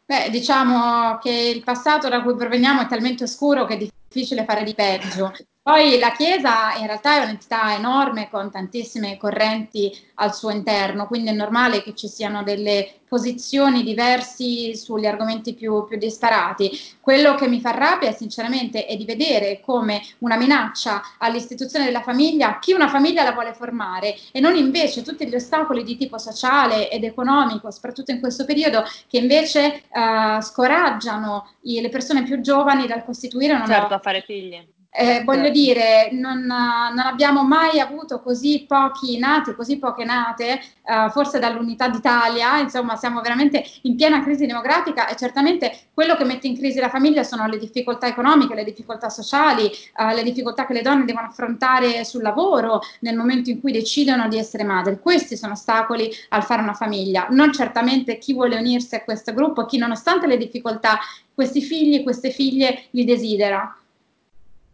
Beh, 0.05 0.31
diciamo 0.31 1.19
che 1.19 1.31
il 1.31 1.63
passato 1.63 2.09
da 2.09 2.23
cui 2.23 2.35
proveniamo 2.35 2.83
è 2.83 2.87
talmente 2.87 3.25
oscuro 3.25 3.65
che 3.65 3.75
è 3.75 3.77
difficile 3.77 4.45
fare 4.45 4.65
di 4.65 4.75
peggio. 4.75 5.33
Poi 5.67 5.99
la 5.99 6.13
Chiesa 6.13 6.77
in 6.77 6.87
realtà 6.87 7.17
è 7.17 7.25
un'entità 7.25 7.75
enorme 7.75 8.29
con 8.31 8.53
tantissime 8.53 9.17
correnti 9.17 9.93
al 10.15 10.33
suo 10.33 10.51
interno, 10.51 11.09
quindi 11.09 11.31
è 11.31 11.33
normale 11.33 11.83
che 11.83 11.93
ci 11.93 12.07
siano 12.07 12.45
delle 12.45 13.01
posizioni 13.09 13.83
diverse 13.83 14.77
sugli 14.77 15.07
argomenti 15.07 15.55
più, 15.55 15.85
più, 15.85 15.99
disparati. 15.99 16.71
Quello 17.01 17.35
che 17.35 17.49
mi 17.49 17.61
fa 17.61 17.73
rabbia 17.73 18.13
sinceramente 18.13 18.87
è 18.87 18.97
di 18.97 19.05
vedere 19.05 19.59
come 19.61 20.03
una 20.19 20.37
minaccia 20.37 21.03
all'istituzione 21.19 21.87
della 21.87 22.03
famiglia, 22.03 22.61
chi 22.61 22.73
una 22.73 22.87
famiglia 22.87 23.25
la 23.25 23.33
vuole 23.33 23.53
formare 23.53 24.15
e 24.31 24.39
non 24.39 24.55
invece 24.55 25.03
tutti 25.03 25.27
gli 25.27 25.35
ostacoli 25.35 25.83
di 25.83 25.97
tipo 25.97 26.17
sociale 26.17 26.89
ed 26.89 27.03
economico, 27.03 27.73
soprattutto 27.73 28.13
in 28.13 28.21
questo 28.21 28.45
periodo, 28.45 28.85
che 29.09 29.19
invece 29.19 29.83
uh, 29.91 30.41
scoraggiano 30.41 31.55
le 31.63 31.89
persone 31.89 32.23
più 32.23 32.41
giovani 32.41 32.87
dal 32.87 33.05
costituire 33.05 33.55
una 33.55 33.67
certo, 33.67 33.95
a 33.95 33.99
fare 33.99 34.23
figli 34.25 34.75
eh, 34.97 35.23
voglio 35.25 35.51
dire, 35.51 36.09
non, 36.13 36.41
non, 36.41 36.99
abbiamo 36.99 37.43
mai 37.43 37.81
avuto 37.81 38.21
così 38.21 38.65
pochi 38.67 39.19
nati, 39.19 39.55
così 39.55 39.79
poche 39.79 40.05
nate, 40.05 40.53
eh, 40.85 41.11
forse 41.11 41.39
dall'unità 41.39 41.89
d'Italia, 41.89 42.59
insomma 42.59 42.97
siamo 42.97 43.21
veramente 43.21 43.63
in 43.83 43.95
piena 43.95 44.23
crisi 44.23 44.47
demografica 44.47 45.07
e 45.07 45.17
certamente 45.17 45.89
quello 45.93 46.17
che 46.17 46.25
mette 46.25 46.47
in 46.47 46.57
crisi 46.57 46.81
la 46.81 46.89
famiglia 46.89 47.25
sono 47.25 47.47
le 47.47 47.59
difficoltà 47.59 48.07
economiche, 48.07 48.55
le 48.55 48.65
difficoltà 48.65 49.11
sociali, 49.11 49.71
eh, 49.71 50.15
le 50.15 50.23
difficoltà 50.23 50.65
che 50.67 50.73
le 50.73 50.83
donne 50.83 51.05
devono 51.05 51.27
affrontare 51.27 52.05
sul 52.05 52.23
lavoro 52.23 52.81
nel 53.01 53.17
momento 53.17 53.51
in 53.51 53.61
cui 53.61 53.73
decidono 53.73 54.29
di 54.29 54.39
essere 54.39 54.65
madri. 54.65 54.99
Questi 54.99 55.37
sono 55.37 55.53
ostacoli 55.53 56.11
al 56.31 56.43
fare 56.43 56.63
una 56.63 56.75
famiglia, 56.75 57.27
non 57.31 57.53
certamente 57.53 58.17
chi 58.17 58.33
vuole 58.33 58.57
unirsi 58.57 58.95
a 58.95 59.03
questo 59.03 59.35
gruppo, 59.35 59.67
chi 59.67 59.77
nonostante 59.77 60.27
le 60.27 60.39
difficoltà 60.39 60.99
questi 61.35 61.61
figli, 61.61 62.03
queste 62.03 62.31
figlie 62.31 62.85
li 62.93 63.05
desidera. 63.05 63.77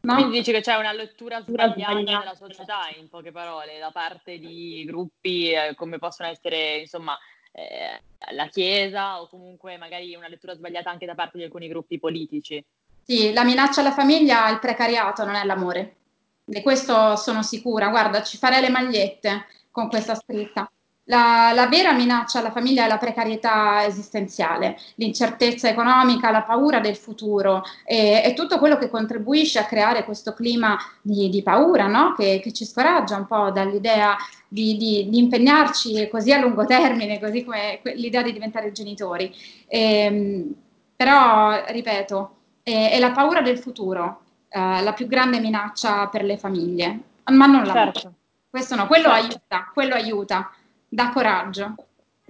No? 0.03 0.15
Quindi 0.15 0.39
dici 0.39 0.51
che 0.51 0.61
c'è 0.61 0.75
una 0.75 0.93
lettura 0.93 1.41
sbagliata 1.41 1.95
della 1.95 2.35
società, 2.35 2.89
in 2.99 3.09
poche 3.09 3.31
parole, 3.31 3.79
da 3.79 3.91
parte 3.93 4.39
di 4.39 4.85
gruppi 4.85 5.53
eh, 5.53 5.75
come 5.77 5.99
possono 5.99 6.29
essere, 6.29 6.79
insomma, 6.79 7.17
eh, 7.53 8.01
la 8.33 8.47
Chiesa 8.49 9.21
o 9.21 9.29
comunque 9.29 9.77
magari 9.77 10.15
una 10.17 10.27
lettura 10.27 10.55
sbagliata 10.55 10.91
anche 10.91 11.07
da 11.07 11.15
parte 11.15 11.39
di 11.39 11.45
alcuni 11.45 11.69
gruppi 11.69 12.01
politici. 12.01 12.65
Sì, 13.05 13.33
la 13.33 13.45
minaccia 13.45 13.81
alla 13.81 13.93
famiglia 13.93 14.49
è 14.49 14.53
il 14.53 14.59
precariato, 14.59 15.25
non 15.25 15.35
è 15.35 15.45
l'amore. 15.45 15.97
Di 16.45 16.63
questo 16.63 17.15
sono 17.15 17.43
sicura. 17.43 17.89
Guarda, 17.89 18.23
ci 18.23 18.37
farei 18.37 18.61
le 18.61 18.71
magliette 18.71 19.47
con 19.71 19.89
questa 19.89 20.17
scritta. 20.17 20.71
La, 21.07 21.51
la, 21.53 21.67
vera 21.67 21.93
minaccia 21.93 22.39
alla 22.39 22.53
famiglia 22.53 22.85
è 22.85 22.89
la 22.89 22.97
precarietà 22.97 23.85
esistenziale, 23.85 24.79
l'incertezza 24.97 25.69
economica, 25.69 26.31
la 26.31 26.43
paura 26.43 26.79
del 26.79 26.95
futuro 26.95 27.65
e, 27.85 28.23
e 28.25 28.35
tutto 28.35 28.59
quello 28.61 28.79
che 28.79 28.89
contribuisce 28.89 29.59
a 29.59 29.65
creare 29.65 30.05
questo 30.05 30.33
clima 30.33 30.79
di, 31.01 31.29
di 31.29 31.43
paura 31.43 31.89
no? 31.89 32.15
che, 32.17 32.39
che, 32.41 32.53
ci 32.53 32.65
scoraggia 32.65 33.17
un 33.17 33.27
po' 33.27 33.51
dall'idea 33.51 34.17
di, 34.47 34.77
di, 34.77 35.09
di, 35.09 35.19
impegnarci 35.19 36.09
così 36.09 36.33
a 36.33 36.39
lungo 36.39 36.65
termine, 36.67 37.19
così 37.19 37.43
come 37.45 37.81
l'idea 37.95 38.23
di 38.23 38.33
diventare 38.33 38.71
genitori. 38.71 39.35
E, 39.67 39.81
ehm, 39.81 40.55
però, 40.95 41.65
ripeto, 41.67 42.37
è, 42.63 42.91
è, 42.93 42.99
la 43.01 43.11
paura 43.11 43.41
del 43.43 43.59
futuro 43.59 44.21
eh, 44.49 44.81
la 44.81 44.93
più 44.93 45.09
grande 45.09 45.41
minaccia 45.41 46.07
per 46.07 46.23
le 46.23 46.37
famiglie, 46.37 47.01
ma 47.25 47.47
non 47.47 47.65
la 47.65 47.73
certo. 47.73 48.13
Questo 48.49 48.77
no, 48.77 48.87
quello 48.87 49.09
certo. 49.09 49.27
aiuta, 49.27 49.71
quello 49.73 49.95
aiuta 49.95 50.51
dà 50.93 51.11
coraggio. 51.11 51.75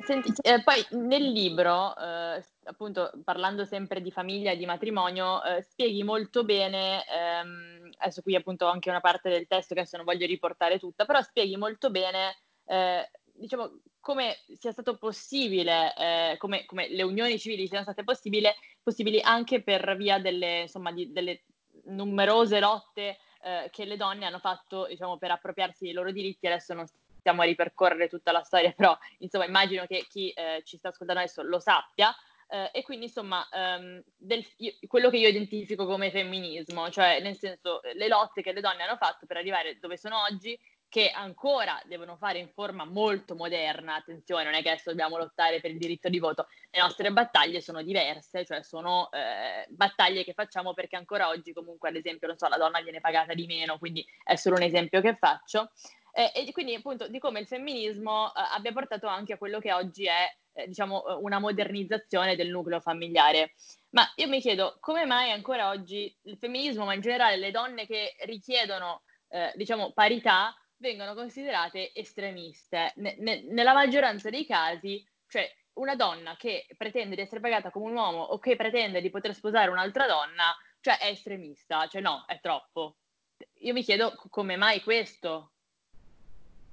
Senti, 0.04 0.32
eh, 0.42 0.62
poi 0.62 0.84
nel 0.90 1.30
libro, 1.30 1.94
eh, 1.96 2.42
appunto 2.64 3.10
parlando 3.24 3.64
sempre 3.64 4.00
di 4.00 4.10
famiglia 4.10 4.52
e 4.52 4.56
di 4.56 4.66
matrimonio, 4.66 5.42
eh, 5.42 5.62
spieghi 5.62 6.02
molto 6.02 6.44
bene, 6.44 7.04
ehm, 7.06 7.90
adesso 7.98 8.22
qui 8.22 8.34
appunto 8.34 8.66
ho 8.66 8.70
anche 8.70 8.88
una 8.88 9.00
parte 9.00 9.28
del 9.28 9.46
testo 9.46 9.74
che 9.74 9.80
adesso 9.80 9.96
non 9.96 10.06
voglio 10.06 10.26
riportare 10.26 10.78
tutta, 10.78 11.04
però 11.04 11.20
spieghi 11.22 11.56
molto 11.56 11.90
bene, 11.90 12.36
eh, 12.66 13.10
diciamo, 13.34 13.80
come 14.00 14.38
sia 14.58 14.72
stato 14.72 14.96
possibile, 14.96 15.94
eh, 15.96 16.36
come, 16.38 16.64
come, 16.64 16.88
le 16.88 17.02
unioni 17.02 17.38
civili 17.38 17.66
siano 17.66 17.84
state 17.84 18.04
possibili 18.04 19.20
anche 19.20 19.62
per 19.62 19.96
via 19.96 20.18
delle, 20.18 20.62
insomma, 20.62 20.92
di, 20.92 21.12
delle 21.12 21.44
numerose 21.84 22.60
lotte 22.60 23.18
eh, 23.42 23.68
che 23.70 23.84
le 23.84 23.96
donne 23.96 24.24
hanno 24.26 24.38
fatto, 24.38 24.86
diciamo, 24.86 25.18
per 25.18 25.32
appropriarsi 25.32 25.84
dei 25.84 25.92
loro 25.92 26.10
diritti. 26.12 26.46
Adesso 26.46 26.74
non 26.74 26.86
stiamo 27.22 27.42
a 27.42 27.44
ripercorrere 27.44 28.08
tutta 28.08 28.32
la 28.32 28.42
storia, 28.42 28.72
però 28.76 28.96
insomma 29.18 29.46
immagino 29.46 29.86
che 29.86 30.06
chi 30.08 30.30
eh, 30.30 30.62
ci 30.64 30.76
sta 30.76 30.88
ascoltando 30.88 31.22
adesso 31.22 31.42
lo 31.42 31.60
sappia. 31.60 32.14
Eh, 32.48 32.70
e 32.72 32.82
quindi 32.82 33.06
insomma 33.06 33.48
um, 33.50 34.02
del, 34.14 34.46
io, 34.58 34.72
quello 34.86 35.08
che 35.08 35.16
io 35.16 35.28
identifico 35.28 35.86
come 35.86 36.10
femminismo, 36.10 36.90
cioè 36.90 37.20
nel 37.20 37.38
senso 37.38 37.80
le 37.94 38.08
lotte 38.08 38.42
che 38.42 38.52
le 38.52 38.60
donne 38.60 38.82
hanno 38.82 38.98
fatto 38.98 39.24
per 39.24 39.38
arrivare 39.38 39.78
dove 39.78 39.96
sono 39.96 40.20
oggi, 40.20 40.58
che 40.92 41.08
ancora 41.08 41.80
devono 41.86 42.18
fare 42.18 42.38
in 42.38 42.50
forma 42.50 42.84
molto 42.84 43.34
moderna, 43.34 43.94
attenzione, 43.94 44.44
non 44.44 44.52
è 44.52 44.60
che 44.60 44.68
adesso 44.68 44.90
dobbiamo 44.90 45.16
lottare 45.16 45.58
per 45.58 45.70
il 45.70 45.78
diritto 45.78 46.10
di 46.10 46.18
voto, 46.18 46.48
le 46.70 46.80
nostre 46.80 47.10
battaglie 47.10 47.62
sono 47.62 47.80
diverse, 47.80 48.44
cioè 48.44 48.62
sono 48.62 49.10
eh, 49.10 49.64
battaglie 49.70 50.22
che 50.22 50.34
facciamo 50.34 50.74
perché 50.74 50.96
ancora 50.96 51.28
oggi 51.28 51.54
comunque 51.54 51.88
ad 51.88 51.96
esempio, 51.96 52.26
non 52.26 52.36
so, 52.36 52.46
la 52.48 52.58
donna 52.58 52.82
viene 52.82 53.00
pagata 53.00 53.32
di 53.32 53.46
meno, 53.46 53.78
quindi 53.78 54.06
è 54.22 54.36
solo 54.36 54.56
un 54.56 54.64
esempio 54.64 55.00
che 55.00 55.16
faccio, 55.16 55.70
eh, 56.12 56.30
e 56.34 56.52
quindi 56.52 56.74
appunto 56.74 57.08
di 57.08 57.18
come 57.18 57.40
il 57.40 57.46
femminismo 57.46 58.28
eh, 58.28 58.40
abbia 58.52 58.72
portato 58.72 59.06
anche 59.06 59.32
a 59.32 59.38
quello 59.38 59.58
che 59.58 59.72
oggi 59.72 60.06
è 60.06 60.28
eh, 60.52 60.68
diciamo 60.68 61.06
eh, 61.06 61.14
una 61.14 61.38
modernizzazione 61.38 62.36
del 62.36 62.50
nucleo 62.50 62.80
familiare. 62.80 63.54
Ma 63.90 64.10
io 64.16 64.28
mi 64.28 64.40
chiedo 64.40 64.76
come 64.80 65.06
mai 65.06 65.30
ancora 65.30 65.70
oggi 65.70 66.14
il 66.24 66.36
femminismo, 66.36 66.84
ma 66.84 66.94
in 66.94 67.00
generale 67.00 67.36
le 67.36 67.50
donne 67.50 67.86
che 67.86 68.14
richiedono 68.24 69.02
eh, 69.28 69.52
diciamo 69.56 69.92
parità, 69.92 70.54
vengono 70.76 71.14
considerate 71.14 71.92
estremiste. 71.94 72.92
Ne, 72.96 73.16
ne, 73.18 73.42
nella 73.48 73.72
maggioranza 73.72 74.28
dei 74.28 74.44
casi, 74.44 75.02
cioè 75.26 75.50
una 75.74 75.96
donna 75.96 76.36
che 76.36 76.66
pretende 76.76 77.14
di 77.16 77.22
essere 77.22 77.40
pagata 77.40 77.70
come 77.70 77.86
un 77.86 77.96
uomo 77.96 78.22
o 78.22 78.38
che 78.38 78.56
pretende 78.56 79.00
di 79.00 79.08
poter 79.08 79.34
sposare 79.34 79.70
un'altra 79.70 80.06
donna, 80.06 80.54
cioè 80.80 80.98
è 80.98 81.06
estremista, 81.06 81.86
cioè 81.86 82.02
no, 82.02 82.24
è 82.26 82.38
troppo. 82.40 82.96
Io 83.60 83.72
mi 83.72 83.82
chiedo 83.82 84.14
come 84.28 84.56
mai 84.56 84.82
questo? 84.82 85.51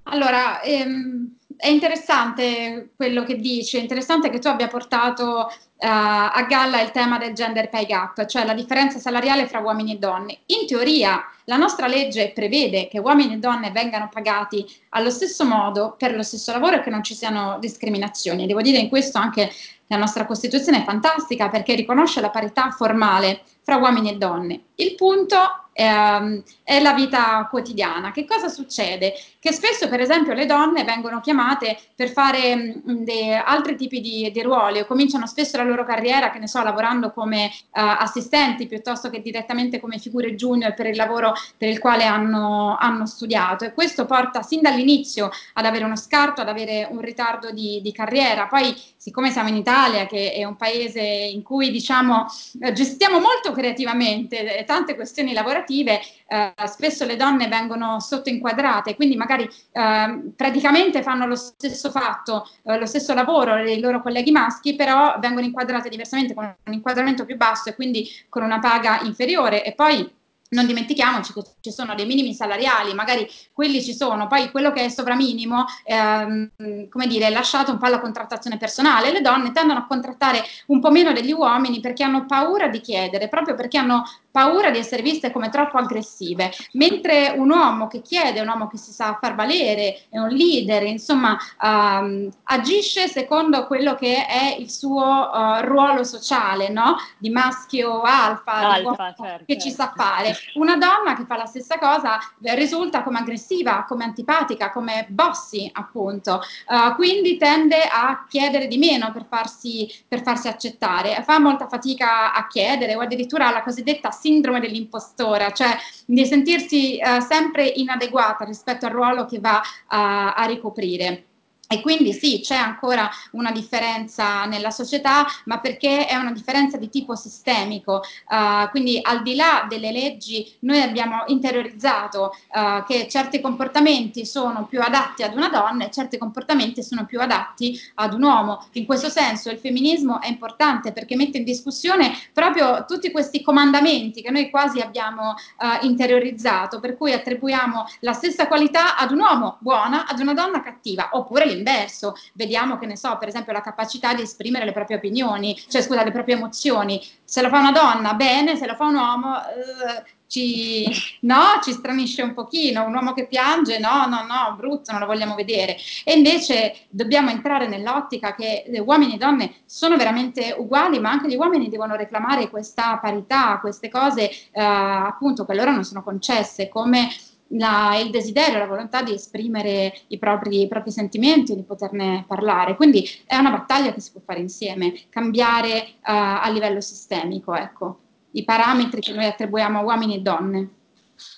Allora, 0.10 0.62
ehm, 0.62 1.36
è 1.60 1.68
interessante 1.68 2.92
quello 2.96 3.26
che 3.26 3.36
dici, 3.36 3.76
è 3.76 3.82
interessante 3.82 4.30
che 4.30 4.40
tu 4.40 4.48
abbia 4.48 4.70
portato 4.70 5.46
uh, 5.46 5.50
a 5.78 6.46
galla 6.48 6.80
il 6.80 6.92
tema 6.92 7.18
del 7.18 7.34
gender 7.34 7.70
pay 7.70 7.86
gap, 7.86 8.26
cioè 8.28 8.46
la 8.46 8.54
differenza 8.54 8.98
salariale 8.98 9.46
fra 9.46 9.60
uomini 9.60 9.96
e 9.96 9.98
donne. 9.98 10.40
In 10.46 10.66
teoria 10.68 11.22
la 11.44 11.58
nostra 11.58 11.88
legge 11.88 12.32
prevede 12.34 12.88
che 12.88 13.00
uomini 13.00 13.34
e 13.34 13.38
donne 13.40 13.72
vengano 13.72 14.08
pagati 14.10 14.66
allo 14.90 15.10
stesso 15.10 15.44
modo 15.44 15.96
per 15.98 16.16
lo 16.16 16.24
stesso 16.24 16.54
lavoro 16.54 16.78
e 16.78 16.82
che 16.82 16.90
non 16.90 17.04
ci 17.04 17.14
siano 17.14 17.58
discriminazioni. 17.60 18.48
Devo 18.48 18.62
dire 18.62 18.78
in 18.78 18.88
questo 18.88 19.18
anche 19.18 19.48
che 19.48 19.54
la 19.88 19.98
nostra 19.98 20.26
Costituzione 20.26 20.80
è 20.80 20.86
fantastica 20.86 21.50
perché 21.50 21.76
riconosce 21.76 22.22
la 22.22 22.30
parità 22.30 22.72
formale 22.72 23.42
fra 23.64 23.76
uomini 23.76 24.12
e 24.12 24.16
donne. 24.16 24.62
Il 24.76 24.96
punto 24.96 25.69
ehm, 25.80 26.44
è 26.64 26.82
la 26.82 26.94
vita 26.94 27.48
quotidiana. 27.50 28.12
Che 28.12 28.26
cosa 28.26 28.50
succede? 28.50 29.14
Che 29.40 29.54
spesso, 29.54 29.88
per 29.88 30.02
esempio, 30.02 30.34
le 30.34 30.46
donne 30.46 30.84
vengono 30.84 31.22
chiamate 31.22 31.80
per 31.96 32.10
fare 32.10 32.56
mh, 32.56 32.92
mm, 32.92 33.06
altri 33.46 33.78
tipi 33.78 34.02
di, 34.02 34.30
di, 34.32 34.42
ruoli 34.42 34.80
o 34.80 34.86
cominciano 34.86 35.26
spesso 35.26 35.56
la 35.58 35.64
loro 35.64 35.86
carriera, 35.86 36.32
che 36.32 36.40
ne 36.40 36.48
so, 36.48 36.62
lavorando 36.62 37.12
come 37.12 37.46
uh, 37.46 37.70
assistenti 37.72 38.68
piuttosto 38.68 39.10
che 39.10 39.22
direttamente 39.22 39.80
come 39.80 39.98
figure 39.98 40.36
junior 40.36 40.74
per 40.74 40.88
il 40.88 40.98
lavoro 40.98 41.34
per 41.58 41.70
il 41.70 41.80
quale 41.80 42.04
hanno, 42.04 42.76
hanno 42.78 43.06
studiato. 43.06 43.64
E 43.64 43.74
questo 43.74 44.06
porta 44.06 44.42
sin 44.42 44.62
dall'inizio 44.62 45.30
ad 45.54 45.66
avere 45.66 45.86
uno 45.86 45.96
scarto, 45.96 46.42
ad 46.42 46.50
avere 46.50 46.88
un 46.90 47.00
ritardo 47.00 47.52
di, 47.52 47.80
di 47.82 47.92
carriera. 47.94 48.48
Poi, 48.48 48.76
siccome 49.00 49.32
siamo 49.32 49.50
in 49.50 49.56
Italia, 49.56 50.06
che 50.06 50.34
è 50.34 50.44
un 50.44 50.58
paese 50.58 51.02
in 51.02 51.42
cui 51.42 51.72
diciamo 51.72 52.26
gestiamo 52.74 53.20
molto 53.20 53.52
creativamente 53.54 54.64
tante 54.68 54.96
questioni 54.96 55.32
lavorative, 55.34 55.48
lavorative 55.70 56.02
eh, 56.28 56.54
spesso 56.68 57.06
le 57.06 57.16
donne 57.16 57.48
vengono 57.48 58.00
sottoinquadrate, 58.00 58.96
quindi 58.96 59.16
magari 59.16 59.44
eh, 59.72 60.32
praticamente 60.36 61.02
fanno 61.02 61.26
lo 61.26 61.36
stesso 61.36 61.90
fatto, 61.90 62.48
eh, 62.64 62.78
lo 62.78 62.86
stesso 62.86 63.14
lavoro 63.14 63.64
dei 63.64 63.80
loro 63.80 64.02
colleghi 64.02 64.32
maschi, 64.32 64.76
però 64.76 65.18
vengono 65.20 65.46
inquadrate 65.46 65.90
diversamente 65.90 66.34
con 66.34 66.54
un 66.66 66.74
inquadramento 66.74 67.26
più 67.26 67.38
basso 67.38 67.70
e 67.70 67.76
quindi 67.76 68.08
con 68.30 68.44
una 68.44 68.60
paga 68.60 69.02
inferiore. 69.02 69.64
E 69.64 69.74
poi 69.74 70.18
non 70.50 70.66
dimentichiamoci 70.66 71.34
che 71.34 71.42
ci 71.62 71.72
sono 71.72 71.94
dei 71.96 72.06
minimi 72.06 72.34
salariali, 72.34 72.94
magari 72.94 73.28
quelli 73.54 73.84
ci 73.84 73.94
sono, 73.94 74.28
poi 74.28 74.50
quello 74.50 74.72
che 74.72 74.86
è 74.86 74.90
sovraminimo, 74.90 75.66
ehm, 75.84 76.50
come 76.90 77.08
dire, 77.08 77.28
è 77.28 77.30
lasciato 77.30 77.72
un 77.72 77.78
po' 77.78 77.86
alla 77.86 78.00
contrattazione 78.00 78.58
personale. 78.58 79.12
Le 79.12 79.22
donne 79.22 79.52
tendono 79.52 79.80
a 79.80 79.86
contrattare 79.86 80.44
un 80.68 80.80
po' 80.80 80.90
meno 80.92 81.12
degli 81.14 81.32
uomini 81.32 81.80
perché 81.80 82.04
hanno 82.04 82.26
paura 82.26 82.68
di 82.68 82.82
chiedere, 82.82 83.28
proprio 83.28 83.56
perché 83.56 83.78
hanno 83.78 84.04
paura 84.32 84.70
di 84.70 84.78
essere 84.78 85.02
viste 85.02 85.32
come 85.32 85.50
troppo 85.50 85.78
aggressive, 85.78 86.52
mentre 86.74 87.34
un 87.36 87.50
uomo 87.50 87.88
che 87.88 88.02
chiede, 88.02 88.42
un 88.42 88.48
uomo 88.48 88.68
che 88.68 88.78
si 88.78 88.92
sa 88.92 89.18
far 89.20 89.36
valere, 89.36 90.04
è 90.10 90.20
un 90.20 90.30
leader, 90.30 90.84
insomma, 90.84 91.38
um, 91.62 92.30
agisce 92.44 93.08
secondo 93.08 93.66
quello 93.66 93.96
che 93.96 94.26
è 94.26 94.56
il 94.58 94.70
suo 94.70 95.04
uh, 95.04 95.62
ruolo 95.62 96.04
sociale, 96.04 96.70
no? 96.70 96.98
Di 97.18 97.30
maschio 97.30 98.02
alfa, 98.02 98.54
alfa 98.54 99.14
certo, 99.18 99.46
che 99.46 99.54
certo. 99.54 99.62
ci 99.62 99.72
sa 99.72 99.92
fare. 99.96 100.36
Una 100.56 100.78
donna 100.78 101.16
che 101.16 101.26
fa 101.26 101.36
la 101.36 101.46
stessa 101.46 101.78
cosa 101.78 102.20
eh, 102.42 102.56
risulta 102.56 103.04
come 103.04 103.20
aggressiva, 103.20 103.86
come 103.88 104.04
antipatica, 104.04 104.72
come 104.72 105.08
bossy, 105.10 105.70
appunto. 105.74 106.42
Uh, 106.68 106.96
quindi 106.96 107.38
tende 107.38 107.82
a 107.82 108.26
chiedere 108.28 108.68
di 108.68 108.78
meno 108.78 109.12
per 109.12 109.26
farsi, 109.28 109.92
per 110.08 110.22
farsi 110.22 110.48
accettare, 110.48 111.24
fa 111.24 111.40
molta 111.40 111.68
fatica 111.68 112.34
a 112.34 112.48
chiedere 112.48 112.96
o 112.96 113.02
addirittura 113.02 113.50
la 113.50 113.64
cosiddetta 113.64 114.12
sindrome 114.20 114.60
dell'impostore, 114.60 115.52
cioè 115.54 115.76
di 116.06 116.26
sentirsi 116.26 117.00
uh, 117.02 117.22
sempre 117.22 117.66
inadeguata 117.66 118.44
rispetto 118.46 118.86
al 118.86 118.92
ruolo 118.92 119.26
che 119.26 119.40
va 119.40 119.62
a, 119.88 120.34
a 120.34 120.46
ricoprire. 120.46 121.29
E 121.72 121.82
quindi 121.82 122.14
sì, 122.14 122.40
c'è 122.42 122.56
ancora 122.56 123.08
una 123.34 123.52
differenza 123.52 124.46
nella 124.46 124.72
società, 124.72 125.28
ma 125.46 125.60
perché 125.60 126.08
è 126.08 126.16
una 126.16 126.32
differenza 126.32 126.78
di 126.78 126.90
tipo 126.90 127.14
sistemico. 127.14 128.02
Uh, 128.28 128.68
quindi 128.72 129.00
al 129.00 129.22
di 129.22 129.36
là 129.36 129.68
delle 129.70 129.92
leggi, 129.92 130.52
noi 130.62 130.82
abbiamo 130.82 131.26
interiorizzato 131.28 132.36
uh, 132.56 132.84
che 132.86 133.08
certi 133.08 133.40
comportamenti 133.40 134.26
sono 134.26 134.66
più 134.66 134.82
adatti 134.82 135.22
ad 135.22 135.36
una 135.36 135.48
donna 135.50 135.86
e 135.86 135.92
certi 135.92 136.18
comportamenti 136.18 136.82
sono 136.82 137.06
più 137.06 137.22
adatti 137.22 137.80
ad 137.96 138.14
un 138.14 138.24
uomo. 138.24 138.66
In 138.72 138.88
questo 138.88 139.10
senso 139.10 139.52
il 139.52 139.60
femminismo 139.60 140.22
è 140.22 140.28
importante 140.28 140.92
perché 140.92 141.16
mette 141.16 141.38
in 141.38 141.44
discussione 141.44 142.18
proprio 142.34 142.84
tutti 142.88 143.12
questi 143.12 143.44
comandamenti 143.44 144.24
che 144.24 144.32
noi 144.32 144.50
quasi 144.50 144.82
abbiamo 144.82 145.36
uh, 145.60 145.86
interiorizzato, 145.86 146.80
per 146.80 146.98
cui 146.98 147.14
attribuiamo 147.14 147.86
la 148.00 148.14
stessa 148.14 148.48
qualità 148.48 148.98
ad 148.98 149.12
un 149.12 149.20
uomo 149.20 149.58
buona, 149.60 150.08
ad 150.08 150.18
una 150.18 150.34
donna 150.34 150.64
cattiva, 150.64 151.10
oppure 151.12 151.58
inverso, 151.60 152.16
vediamo 152.34 152.78
che 152.78 152.86
ne 152.86 152.98
so, 152.98 153.18
per 153.18 153.28
esempio 153.28 153.54
la 153.54 153.62
capacità 153.62 154.14
di 154.14 154.24
esprimere 154.24 154.66
le 154.66 154.72
proprie 154.72 154.98
opinioni, 154.98 155.60
cioè 155.70 155.82
scusa, 155.82 156.04
le 156.04 156.12
proprie 156.12 156.36
emozioni, 156.36 157.02
se 157.24 157.42
lo 157.42 157.50
fa 157.50 157.60
una 157.60 157.72
donna 157.72 158.14
bene, 158.14 158.56
se 158.56 158.66
lo 158.66 158.76
fa 158.76 158.86
un 158.86 158.96
uomo 158.96 159.36
uh, 159.36 160.04
ci, 160.30 160.88
no, 161.22 161.60
ci 161.64 161.72
stranisce 161.74 162.22
un 162.22 162.34
pochino, 162.34 162.86
un 162.86 162.94
uomo 162.94 163.14
che 163.14 163.26
piange, 163.26 163.80
no, 163.80 164.06
no, 164.06 164.26
no, 164.28 164.56
brutto, 164.56 164.92
non 164.92 165.02
lo 165.02 165.08
vogliamo 165.08 165.34
vedere. 165.34 165.76
E 166.06 166.14
invece 166.16 166.86
dobbiamo 166.90 167.32
entrare 167.32 167.68
nell'ottica 167.68 168.36
che 168.36 168.64
uomini 168.86 169.16
e 169.16 169.18
donne 169.18 169.56
sono 169.66 169.98
veramente 169.98 170.56
uguali, 170.58 171.00
ma 171.00 171.10
anche 171.10 171.28
gli 171.28 171.36
uomini 171.36 171.68
devono 171.68 171.96
reclamare 171.96 172.50
questa 172.50 173.00
parità, 173.02 173.58
queste 173.60 173.90
cose 173.90 174.30
uh, 174.54 174.62
appunto 174.62 175.46
che 175.46 175.56
loro 175.56 175.72
non 175.72 175.84
sono 175.84 176.04
concesse, 176.04 176.70
come 176.70 177.10
la, 177.50 177.98
il 177.98 178.12
desiderio, 178.12 178.58
la 178.58 178.68
volontà 178.68 179.02
di 179.02 179.14
esprimere 179.14 180.02
i 180.08 180.18
propri, 180.18 180.62
i 180.62 180.68
propri 180.68 180.92
sentimenti, 180.92 181.56
di 181.56 181.64
poterne 181.64 182.26
parlare. 182.28 182.76
Quindi 182.76 183.08
è 183.26 183.36
una 183.36 183.52
battaglia 183.52 183.94
che 183.94 184.02
si 184.02 184.12
può 184.12 184.22
fare 184.24 184.40
insieme, 184.40 184.94
cambiare 185.10 185.94
uh, 185.96 186.02
a 186.02 186.50
livello 186.50 186.82
sistemico, 186.82 187.56
ecco, 187.56 188.00
i 188.32 188.44
parametri 188.44 189.02
che 189.02 189.14
noi 189.14 189.26
attribuiamo 189.26 189.80
a 189.80 189.84
uomini 189.84 190.16
e 190.16 190.20
donne. 190.20 190.70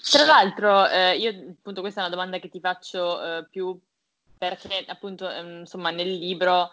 Tra 0.10 0.26
l'altro, 0.26 0.88
eh, 0.88 1.18
io 1.18 1.30
appunto 1.58 1.82
questa 1.82 2.02
è 2.02 2.04
una 2.06 2.14
domanda 2.14 2.38
che 2.40 2.50
ti 2.50 2.60
faccio 2.60 3.24
eh, 3.24 3.48
più 3.50 3.80
perché 4.38 4.84
appunto 4.88 5.30
ehm, 5.30 5.60
insomma 5.60 5.92
nel 5.92 6.12
libro 6.18 6.72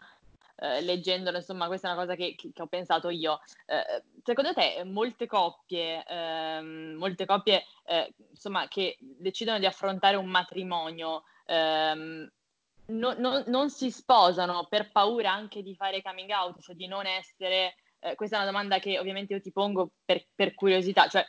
eh, 0.60 0.80
leggendolo, 0.80 1.38
insomma, 1.38 1.66
questa 1.66 1.88
è 1.88 1.92
una 1.92 2.00
cosa 2.00 2.14
che, 2.14 2.34
che, 2.36 2.52
ho 2.56 2.66
pensato 2.66 3.10
io. 3.10 3.40
Eh, 3.66 4.02
secondo 4.24 4.52
te 4.52 4.82
molte 4.84 5.26
coppie, 5.26 6.04
ehm, 6.04 6.94
molte 6.98 7.26
coppie 7.26 7.64
eh, 7.84 8.12
insomma, 8.30 8.66
che 8.68 8.96
decidono 9.00 9.58
di 9.58 9.66
affrontare 9.66 10.16
un 10.16 10.26
matrimonio, 10.26 11.22
ehm, 11.46 12.28
no, 12.86 13.14
no, 13.18 13.44
non 13.46 13.70
si 13.70 13.90
sposano 13.90 14.66
per 14.68 14.90
paura 14.90 15.32
anche 15.32 15.62
di 15.62 15.74
fare 15.74 16.02
coming 16.02 16.30
out, 16.30 16.60
cioè 16.60 16.74
di 16.74 16.86
non 16.86 17.06
essere... 17.06 17.76
Eh, 18.00 18.14
questa 18.14 18.36
è 18.36 18.38
una 18.38 18.50
domanda 18.50 18.78
che 18.78 18.96
ovviamente 18.98 19.34
io 19.34 19.40
ti 19.40 19.50
pongo 19.50 19.90
per, 20.04 20.24
per 20.34 20.54
curiosità, 20.54 21.08
cioè 21.08 21.26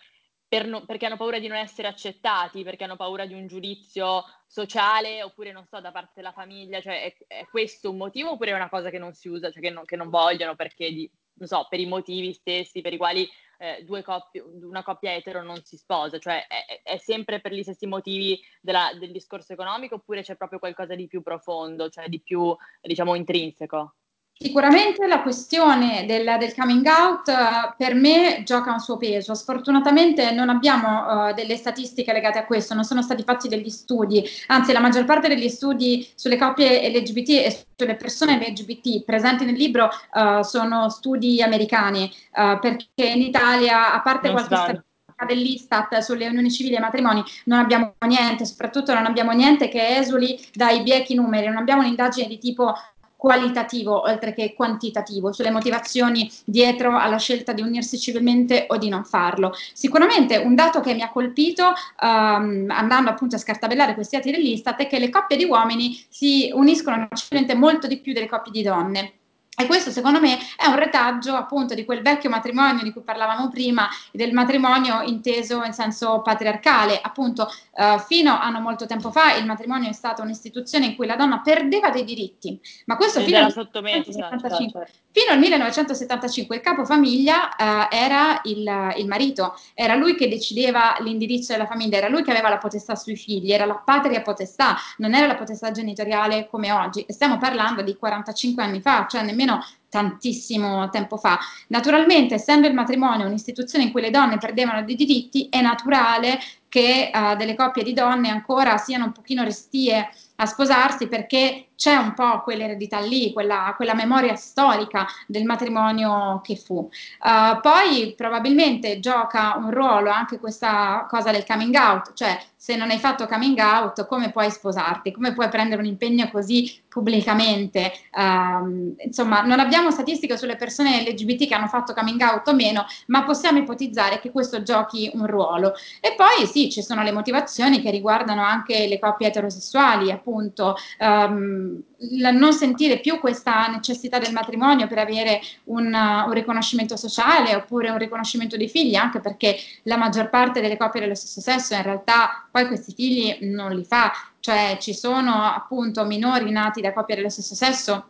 per 0.50 0.65
no, 0.65 0.84
perché 0.84 1.06
hanno 1.06 1.15
paura 1.15 1.38
di 1.38 1.48
non 1.48 1.58
essere 1.58 1.88
accettati, 1.88 2.63
perché 2.63 2.84
hanno 2.84 2.96
paura 2.96 3.27
di 3.27 3.36
un 3.36 3.46
giudizio 3.46 4.24
sociale 4.48 5.22
oppure 5.22 5.51
non 5.51 5.68
so 5.68 5.79
da 5.79 5.91
parte 5.91 6.13
della 6.15 6.32
famiglia, 6.32 6.82
cioè 6.82 7.03
è, 7.03 7.15
è 7.27 7.46
questo 7.46 7.91
un 7.91 7.98
motivo 7.98 8.32
oppure 8.32 8.50
è 8.50 8.56
una 8.56 8.68
cosa 8.68 8.89
che 8.89 8.98
non 8.98 9.13
si 9.13 9.29
usa, 9.29 9.51
cioè 9.51 9.62
che 9.62 9.70
non, 9.70 9.86
che 9.86 9.96
non 9.96 10.10
vogliono 10.10 10.56
perché 10.56 10.91
di, 10.91 11.10
non 11.34 11.48
so, 11.48 11.68
per 11.70 11.79
i 11.79 11.86
motivi 11.86 12.34
stessi 12.34 12.82
per 12.82 12.94
i 12.94 12.98
quali 12.98 13.29
eh, 13.60 13.86
coppie, 14.01 14.41
una 14.41 14.82
coppia 14.82 15.13
etero 15.13 15.44
non 15.44 15.62
si 15.63 15.77
sposa, 15.77 16.18
cioè 16.18 16.48
è, 16.48 16.82
è 16.82 16.98
sempre 16.98 17.41
per 17.41 17.53
gli 17.53 17.62
stessi 17.62 17.86
motivi 17.86 18.41
della, 18.60 18.91
del 18.98 19.12
discorso 19.12 19.53
economico 19.53 19.96
oppure 19.96 20.24
c'è 20.24 20.36
proprio 20.36 20.58
qualcosa 20.58 20.96
di 20.96 21.08
più 21.08 21.22
profondo, 21.22 21.89
cioè 21.89 22.08
di 22.08 22.22
più 22.22 22.56
diciamo 22.82 23.13
intrinseco? 23.13 23.98
Sicuramente 24.41 25.05
la 25.05 25.22
questione 25.22 26.05
del, 26.05 26.38
del 26.39 26.55
coming 26.55 26.86
out 26.86 27.27
uh, 27.27 27.74
per 27.75 27.93
me 27.93 28.43
gioca 28.46 28.72
un 28.72 28.79
suo 28.79 28.96
peso. 28.96 29.34
Sfortunatamente 29.34 30.31
non 30.31 30.48
abbiamo 30.48 31.27
uh, 31.27 31.34
delle 31.34 31.58
statistiche 31.58 32.13
legate 32.13 32.39
a 32.39 32.46
questo, 32.46 32.74
non 32.74 32.86
sono 32.86 33.01
stati 33.01 33.24
fatti 33.24 33.50
degli 33.50 33.67
studi, 33.67 34.24
anzi 34.48 34.72
la 34.72 34.79
maggior 34.79 35.03
parte 35.03 35.27
degli 35.27 35.50
studi 35.50 36.10
sulle 36.15 36.38
coppie 36.38 36.89
LGBT 36.89 37.29
e 37.31 37.65
sulle 37.75 37.96
persone 37.96 38.38
LGBT 38.38 39.03
presenti 39.03 39.43
nel 39.43 39.55
libro 39.55 39.89
uh, 40.13 40.41
sono 40.41 40.88
studi 40.88 41.41
americani, 41.41 42.10
perché 42.31 43.08
in 43.08 43.22
Italia, 43.22 43.91
a 43.91 44.00
parte 44.00 44.29
non 44.29 44.38
qualche 44.38 44.55
statistica 44.55 45.25
dell'Istat 45.27 45.98
sulle 45.98 46.29
unioni 46.29 46.50
civili 46.50 46.75
e 46.75 46.79
matrimoni, 46.79 47.22
non 47.43 47.60
abbiamo 47.60 47.93
niente, 48.08 48.46
soprattutto 48.46 48.93
non 48.93 49.05
abbiamo 49.05 49.34
niente 49.34 49.67
che 49.67 49.98
esuli 49.98 50.39
dai 50.53 50.81
biechi 50.81 51.13
numeri, 51.13 51.48
non 51.48 51.58
abbiamo 51.58 51.81
un'indagine 51.81 52.25
di 52.25 52.38
tipo 52.38 52.74
qualitativo 53.19 54.03
oltre 54.03 54.33
che 54.33 54.53
quantitativo, 54.53 55.33
sulle 55.33 55.51
motivazioni 55.51 56.31
dietro 56.45 56.97
alla 56.97 57.17
scelta 57.17 57.51
di 57.51 57.61
unirsi 57.61 57.99
civilmente 57.99 58.65
o 58.69 58.77
di 58.77 58.88
non 58.88 59.03
farlo. 59.03 59.51
Sicuramente 59.73 60.38
un 60.38 60.55
dato 60.55 60.79
che 60.79 60.93
mi 60.93 61.01
ha 61.01 61.11
colpito 61.11 61.65
um, 61.65 62.67
andando 62.69 63.09
appunto 63.09 63.35
a 63.35 63.39
scartabellare 63.39 63.93
questi 63.93 64.15
dati 64.15 64.31
dell'Istat 64.31 64.79
è 64.79 64.88
che 64.88 64.99
le 64.99 65.09
coppie 65.09 65.35
di 65.35 65.43
uomini 65.43 66.01
si 66.07 66.49
uniscono 66.53 67.09
civilmente 67.13 67.55
molto 67.55 67.88
di 67.88 67.99
più 67.99 68.13
delle 68.13 68.29
coppie 68.29 68.53
di 68.53 68.63
donne. 68.63 69.18
E 69.59 69.65
questo 69.65 69.91
secondo 69.91 70.21
me 70.21 70.37
è 70.55 70.67
un 70.67 70.77
retaggio 70.77 71.35
appunto 71.35 71.73
di 71.73 71.83
quel 71.83 72.01
vecchio 72.01 72.29
matrimonio 72.29 72.81
di 72.81 72.93
cui 72.93 73.01
parlavamo 73.01 73.49
prima, 73.49 73.89
del 74.13 74.31
matrimonio 74.31 75.01
inteso 75.01 75.65
in 75.65 75.73
senso 75.73 76.21
patriarcale. 76.21 76.97
Appunto, 77.01 77.51
eh, 77.75 78.01
fino 78.07 78.39
a 78.39 78.49
non 78.51 78.61
molto 78.61 78.85
tempo 78.85 79.11
fa 79.11 79.35
il 79.35 79.45
matrimonio 79.45 79.89
è 79.89 79.93
stata 79.93 80.21
un'istituzione 80.21 80.85
in 80.85 80.95
cui 80.95 81.07
la 81.07 81.17
donna 81.17 81.41
perdeva 81.41 81.89
dei 81.89 82.05
diritti, 82.05 82.57
ma 82.85 82.95
questo 82.95 83.19
fino 83.19 83.39
al 83.39 83.47
1975. 83.47 84.87
Fino 85.11 85.31
al 85.31 85.39
1975 85.39 86.55
il 86.55 86.61
capofamiglia 86.61 87.55
eh, 87.57 87.87
era 87.97 88.39
il, 88.43 88.93
il, 88.95 89.07
marito, 89.07 89.59
era 89.73 89.95
lui 89.95 90.15
che 90.15 90.29
decideva 90.29 90.95
l'indirizzo 90.99 91.51
della 91.51 91.65
famiglia, 91.65 91.97
era 91.97 92.07
lui 92.07 92.23
che 92.23 92.31
aveva 92.31 92.47
la 92.47 92.59
potestà 92.59 92.95
sui 92.95 93.17
figli, 93.17 93.51
era 93.51 93.65
la 93.65 93.75
patria 93.75 94.21
potestà, 94.21 94.77
non 94.99 95.15
era 95.15 95.27
la 95.27 95.35
potestà 95.35 95.71
genitoriale 95.71 96.47
come 96.47 96.71
oggi. 96.71 97.01
E 97.01 97.11
stiamo 97.11 97.37
parlando 97.37 97.81
di 97.81 97.97
45 97.97 98.63
anni 98.63 98.79
fa, 98.79 99.05
cioè 99.09 99.23
nemmeno 99.23 99.49
tantissimo 99.89 100.89
tempo 100.89 101.18
fa. 101.18 101.39
Naturalmente, 101.68 102.36
essendo 102.36 102.68
il 102.68 102.74
matrimonio 102.74 103.25
un'istituzione 103.25 103.86
in 103.86 103.91
cui 103.91 104.01
le 104.01 104.12
donne 104.12 104.38
perdevano 104.38 104.84
dei 104.84 104.96
diritti, 104.96 105.48
è 105.50 105.62
naturale 105.62 106.39
che 106.70 107.10
uh, 107.12 107.36
delle 107.36 107.56
coppie 107.56 107.84
di 107.84 107.94
donne 107.94 108.29
ancora 108.29 108.77
siano 108.77 109.06
un 109.06 109.12
pochino 109.12 109.44
restie 109.44 110.10
a 110.41 110.46
sposarsi 110.46 111.08
perché 111.08 111.65
c'è 111.75 111.96
un 111.96 112.13
po' 112.13 112.41
quell'eredità 112.41 113.00
lì, 113.00 113.31
quella, 113.31 113.74
quella 113.77 113.93
memoria 113.93 114.36
storica 114.36 115.08
del 115.27 115.46
matrimonio 115.46 116.41
che 116.43 116.58
fu. 116.58 116.75
Uh, 116.75 117.60
poi 117.62 118.13
probabilmente 118.17 119.00
gioca 119.00 119.55
un 119.55 119.72
ruolo 119.72 120.10
anche 120.10 120.39
questa 120.39 121.08
cosa 121.10 121.31
del 121.31 121.46
coming 121.46 121.74
out, 121.75 122.11
cioè 122.13 122.37
se 122.57 122.75
non 122.75 122.90
hai 122.90 123.00
fatto 123.00 123.27
coming 123.27 123.57
out 123.59 124.05
come 124.07 124.29
puoi 124.31 124.51
sposarti, 124.51 125.13
come 125.13 125.33
puoi 125.33 125.48
prendere 125.48 125.79
un 125.79 125.87
impegno 125.87 126.29
così 126.29 126.81
pubblicamente. 126.90 127.94
Uh, 128.11 128.94
insomma, 129.05 129.42
non 129.44 129.61
abbiamo 129.61 129.90
statistiche 129.90 130.37
sulle 130.37 130.57
persone 130.57 131.01
LGBT 131.09 131.48
che 131.48 131.55
hanno 131.55 131.68
fatto 131.68 131.94
coming 131.94 132.20
out 132.22 132.46
o 132.50 132.53
meno, 132.53 132.85
ma 133.07 133.24
possiamo 133.24 133.59
ipotizzare 133.59 134.20
che 134.20 134.31
questo 134.31 134.63
giochi 134.63 135.09
un 135.13 135.25
ruolo. 135.27 135.74
E 136.01 136.13
poi 136.18 136.46
sì, 136.46 136.70
ci 136.70 136.81
sono 136.81 137.03
le 137.03 137.13
motivazioni 137.13 137.79
che 137.81 137.90
riguardano 137.90 138.44
anche 138.44 138.85
le 138.85 139.00
coppie 139.00 139.27
eterosessuali, 139.27 140.11
appunto. 140.11 140.28
Um, 140.29 141.81
la 142.20 142.31
non 142.31 142.53
sentire 142.53 143.00
più 143.00 143.20
questa 143.20 143.68
necessità 143.68 144.20
del 144.20 144.31
matrimonio 144.31 144.87
per 144.87 145.00
avere 145.00 145.42
un, 145.65 145.94
un, 145.94 146.31
riconoscimento 146.31 146.96
sociale 146.96 147.55
oppure 147.55 147.89
un 147.89 147.98
riconoscimento 147.98 148.55
dei 148.55 148.70
figli, 148.70 148.96
anche 148.96 149.20
perché 149.20 149.57
la 149.83 149.98
maggior 149.98 150.29
parte 150.29 150.61
delle 150.61 150.77
coppie 150.77 151.01
dello 151.01 151.15
stesso 151.15 151.42
sesso 151.42 151.74
in 151.74 151.83
realtà 151.83 152.48
poi 152.51 152.68
questi 152.68 152.94
figli 152.94 153.37
non 153.42 153.72
li 153.72 153.83
fa, 153.83 154.11
cioè 154.39 154.77
ci 154.79 154.94
sono 154.94 155.44
appunto 155.44 156.05
minori 156.05 156.51
nati 156.51 156.81
da 156.81 156.94
coppie 156.94 157.15
dello 157.15 157.29
stesso 157.29 157.55
sesso 157.55 158.05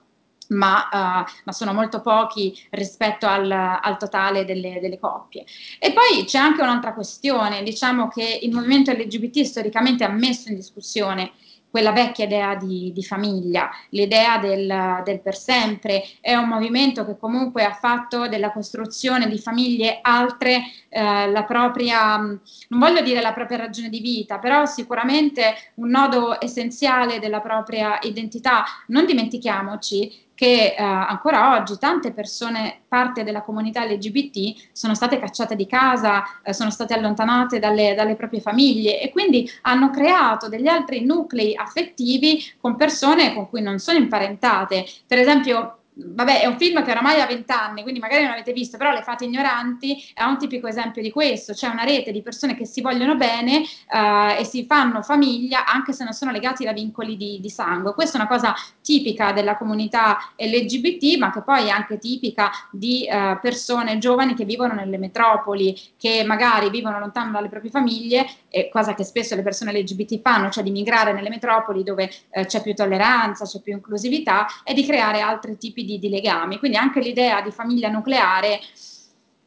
ma, 0.50 0.90
uh, 0.92 1.32
ma, 1.44 1.52
sono 1.52 1.74
molto 1.74 2.02
pochi 2.02 2.54
rispetto 2.72 3.28
al, 3.28 3.52
al 3.52 3.98
totale 3.98 4.46
delle, 4.46 4.80
delle, 4.80 5.00
coppie. 5.00 5.46
E 5.80 5.94
poi 5.94 6.26
c'è 6.26 6.38
anche 6.38 6.62
un'altra 6.62 6.94
questione, 6.94 7.64
diciamo 7.64 8.08
che 8.08 8.40
il 8.42 8.52
movimento 8.52 8.92
LGBT 8.92 9.42
storicamente 9.44 10.04
ha 10.04 10.10
messo 10.10 10.50
in 10.50 10.56
discussione 10.56 11.34
quella 11.70 11.92
vecchia 11.92 12.26
idea 12.26 12.56
di, 12.56 12.92
di 12.94 13.04
famiglia, 13.04 13.70
l'idea 13.90 14.38
del, 14.38 15.02
del, 15.04 15.20
per 15.22 15.36
sempre, 15.36 16.04
è 16.20 16.34
un 16.36 16.48
movimento 16.48 17.06
che 17.06 17.18
comunque 17.18 17.64
ha 17.64 17.74
fatto 17.74 18.28
della 18.28 18.52
costruzione 18.52 19.28
di 19.28 19.38
famiglie 19.40 20.00
altre 20.02 20.62
eh, 20.90 21.30
la 21.30 21.44
propria, 21.44 22.18
non 22.18 22.80
voglio 22.80 23.02
dire 23.02 23.22
la 23.22 23.34
propria 23.34 23.58
ragione 23.58 23.90
di 23.90 24.00
vita, 24.00 24.40
però 24.40 24.66
sicuramente 24.66 25.72
un 25.76 25.90
nodo 25.90 26.42
essenziale 26.42 27.20
della 27.20 27.42
propria 27.42 28.00
identità. 28.02 28.64
Non 28.88 29.06
dimentichiamoci 29.06 30.28
che 30.40 30.74
eh, 30.74 30.82
ancora 30.82 31.58
oggi 31.58 31.78
tante 31.78 32.14
persone, 32.14 32.84
parte 32.88 33.26
della 33.26 33.42
comunità 33.42 33.84
LGBT, 33.84 34.70
sono 34.72 34.96
state 34.96 35.20
cacciate 35.20 35.54
di 35.54 35.68
casa, 35.68 36.24
eh, 36.42 36.54
sono 36.54 36.72
state 36.72 36.94
allontanate 36.94 37.60
dalle, 37.60 37.94
dalle, 37.94 38.16
proprie 38.16 38.40
famiglie 38.40 39.02
e 39.02 39.10
quindi 39.10 39.52
hanno 39.64 39.90
creato 39.90 40.48
degli 40.48 40.70
altri 40.70 41.04
nuclei 41.04 41.58
affettivi 41.58 42.42
con 42.58 42.78
persone 42.78 43.34
con 43.34 43.50
cui 43.50 43.62
non 43.62 43.80
sono 43.80 43.98
imparentate. 43.98 44.86
Per 45.06 45.18
esempio, 45.20 45.79
vabbè, 46.00 46.42
è 46.42 46.46
un 46.46 46.58
film 46.58 46.84
che 46.84 46.92
oramai 46.92 47.20
ha 47.22 47.26
vent'anni, 47.26 47.82
quindi 47.82 48.00
magari 48.00 48.24
non 48.24 48.34
avete 48.34 48.54
visto, 48.54 48.78
però 48.78 48.92
Le 48.92 49.04
fate 49.04 49.26
ignoranti 49.26 50.12
è 50.14 50.24
un 50.24 50.38
tipico 50.38 50.68
esempio 50.68 51.02
di 51.02 51.12
questo, 51.12 51.54
c'è 51.54 51.68
una 51.68 51.84
rete 51.84 52.12
di 52.12 52.22
persone 52.22 52.56
che 52.56 52.66
si 52.66 52.82
vogliono 52.82 53.16
bene 53.16 53.60
uh, 53.92 54.40
e 54.40 54.44
si 54.44 54.66
fanno 54.66 55.02
famiglia 55.02 55.66
anche 55.66 55.94
se 55.94 56.04
non 56.04 56.14
sono 56.14 56.32
legati 56.32 56.64
da 56.64 56.74
vincoli 56.74 57.18
di, 57.18 57.40
di, 57.40 57.50
sangue. 57.50 57.94
Questa 57.94 58.18
è 58.18 58.22
una 58.22 58.30
cosa 58.30 58.54
tipica 58.82 59.32
della 59.32 59.58
comunità 59.58 60.18
LGBT, 60.38 61.18
ma 61.18 61.32
che 61.32 61.42
poi 61.42 61.68
è 61.68 61.70
anche 61.70 61.98
tipica 61.98 62.52
di 62.72 63.08
uh, 63.10 63.40
persone 63.40 63.98
giovani 63.98 64.34
che 64.34 64.46
vivono 64.46 64.74
nelle 64.74 64.98
metropoli, 64.98 65.78
che 65.98 66.24
magari 66.24 66.70
vivono 66.70 67.00
lontano 67.00 67.32
dalle 67.32 67.50
proprie 67.50 67.72
famiglie, 67.72 68.26
cosa 68.72 68.94
che 68.96 69.04
spesso 69.04 69.36
le 69.36 69.44
persone 69.44 69.72
LGBT 69.72 70.22
fanno, 70.22 70.50
cioè 70.50 70.64
di 70.64 70.72
migrare 70.72 71.14
nelle 71.14 71.30
metropoli 71.30 71.84
dove 71.84 72.10
uh, 72.30 72.44
c'è 72.44 72.62
più 72.62 72.74
tolleranza, 72.74 73.46
c'è 73.46 73.62
più 73.62 73.74
inclusività 73.74 74.48
e 74.64 74.74
di 74.74 74.86
creare 74.86 75.22
altri 75.22 75.58
tipi 75.58 75.86
di 75.86 75.89
di, 75.90 76.00
di 76.00 76.10
legami. 76.10 76.60
Quindi 76.60 76.78
anche 76.78 77.00
l'idea 77.00 77.42
di 77.42 77.52
famiglia 77.52 77.90
nucleare, 77.90 78.60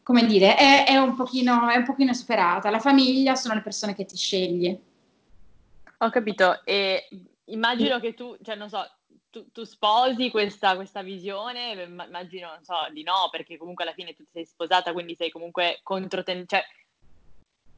come 0.02 0.26
dire, 0.26 0.56
è, 0.56 0.86
è, 0.86 0.96
un 0.96 1.14
pochino, 1.14 1.68
è 1.68 1.76
un 1.76 1.84
pochino 1.84 2.12
superata. 2.12 2.70
La 2.70 2.80
famiglia 2.80 3.34
sono 3.36 3.54
le 3.54 3.60
persone 3.60 3.94
che 3.94 4.04
ti 4.04 4.16
scegli. 4.16 4.76
Ho 5.98 6.10
capito, 6.10 6.64
e 6.64 7.06
immagino 7.44 8.00
che 8.00 8.14
tu, 8.14 8.36
cioè 8.42 8.56
non 8.56 8.68
so, 8.68 8.84
tu, 9.30 9.50
tu 9.52 9.62
sposi 9.62 10.30
questa, 10.30 10.74
questa, 10.74 11.02
visione, 11.02 11.84
immagino, 11.84 12.48
non 12.48 12.64
so, 12.64 12.74
di 12.92 13.04
no, 13.04 13.28
perché 13.30 13.56
comunque 13.56 13.84
alla 13.84 13.94
fine 13.94 14.12
tu 14.12 14.24
sei 14.32 14.44
sposata, 14.44 14.92
quindi 14.92 15.14
sei 15.14 15.30
comunque 15.30 15.78
controtendenza, 15.84 16.56
cioè 16.56 16.66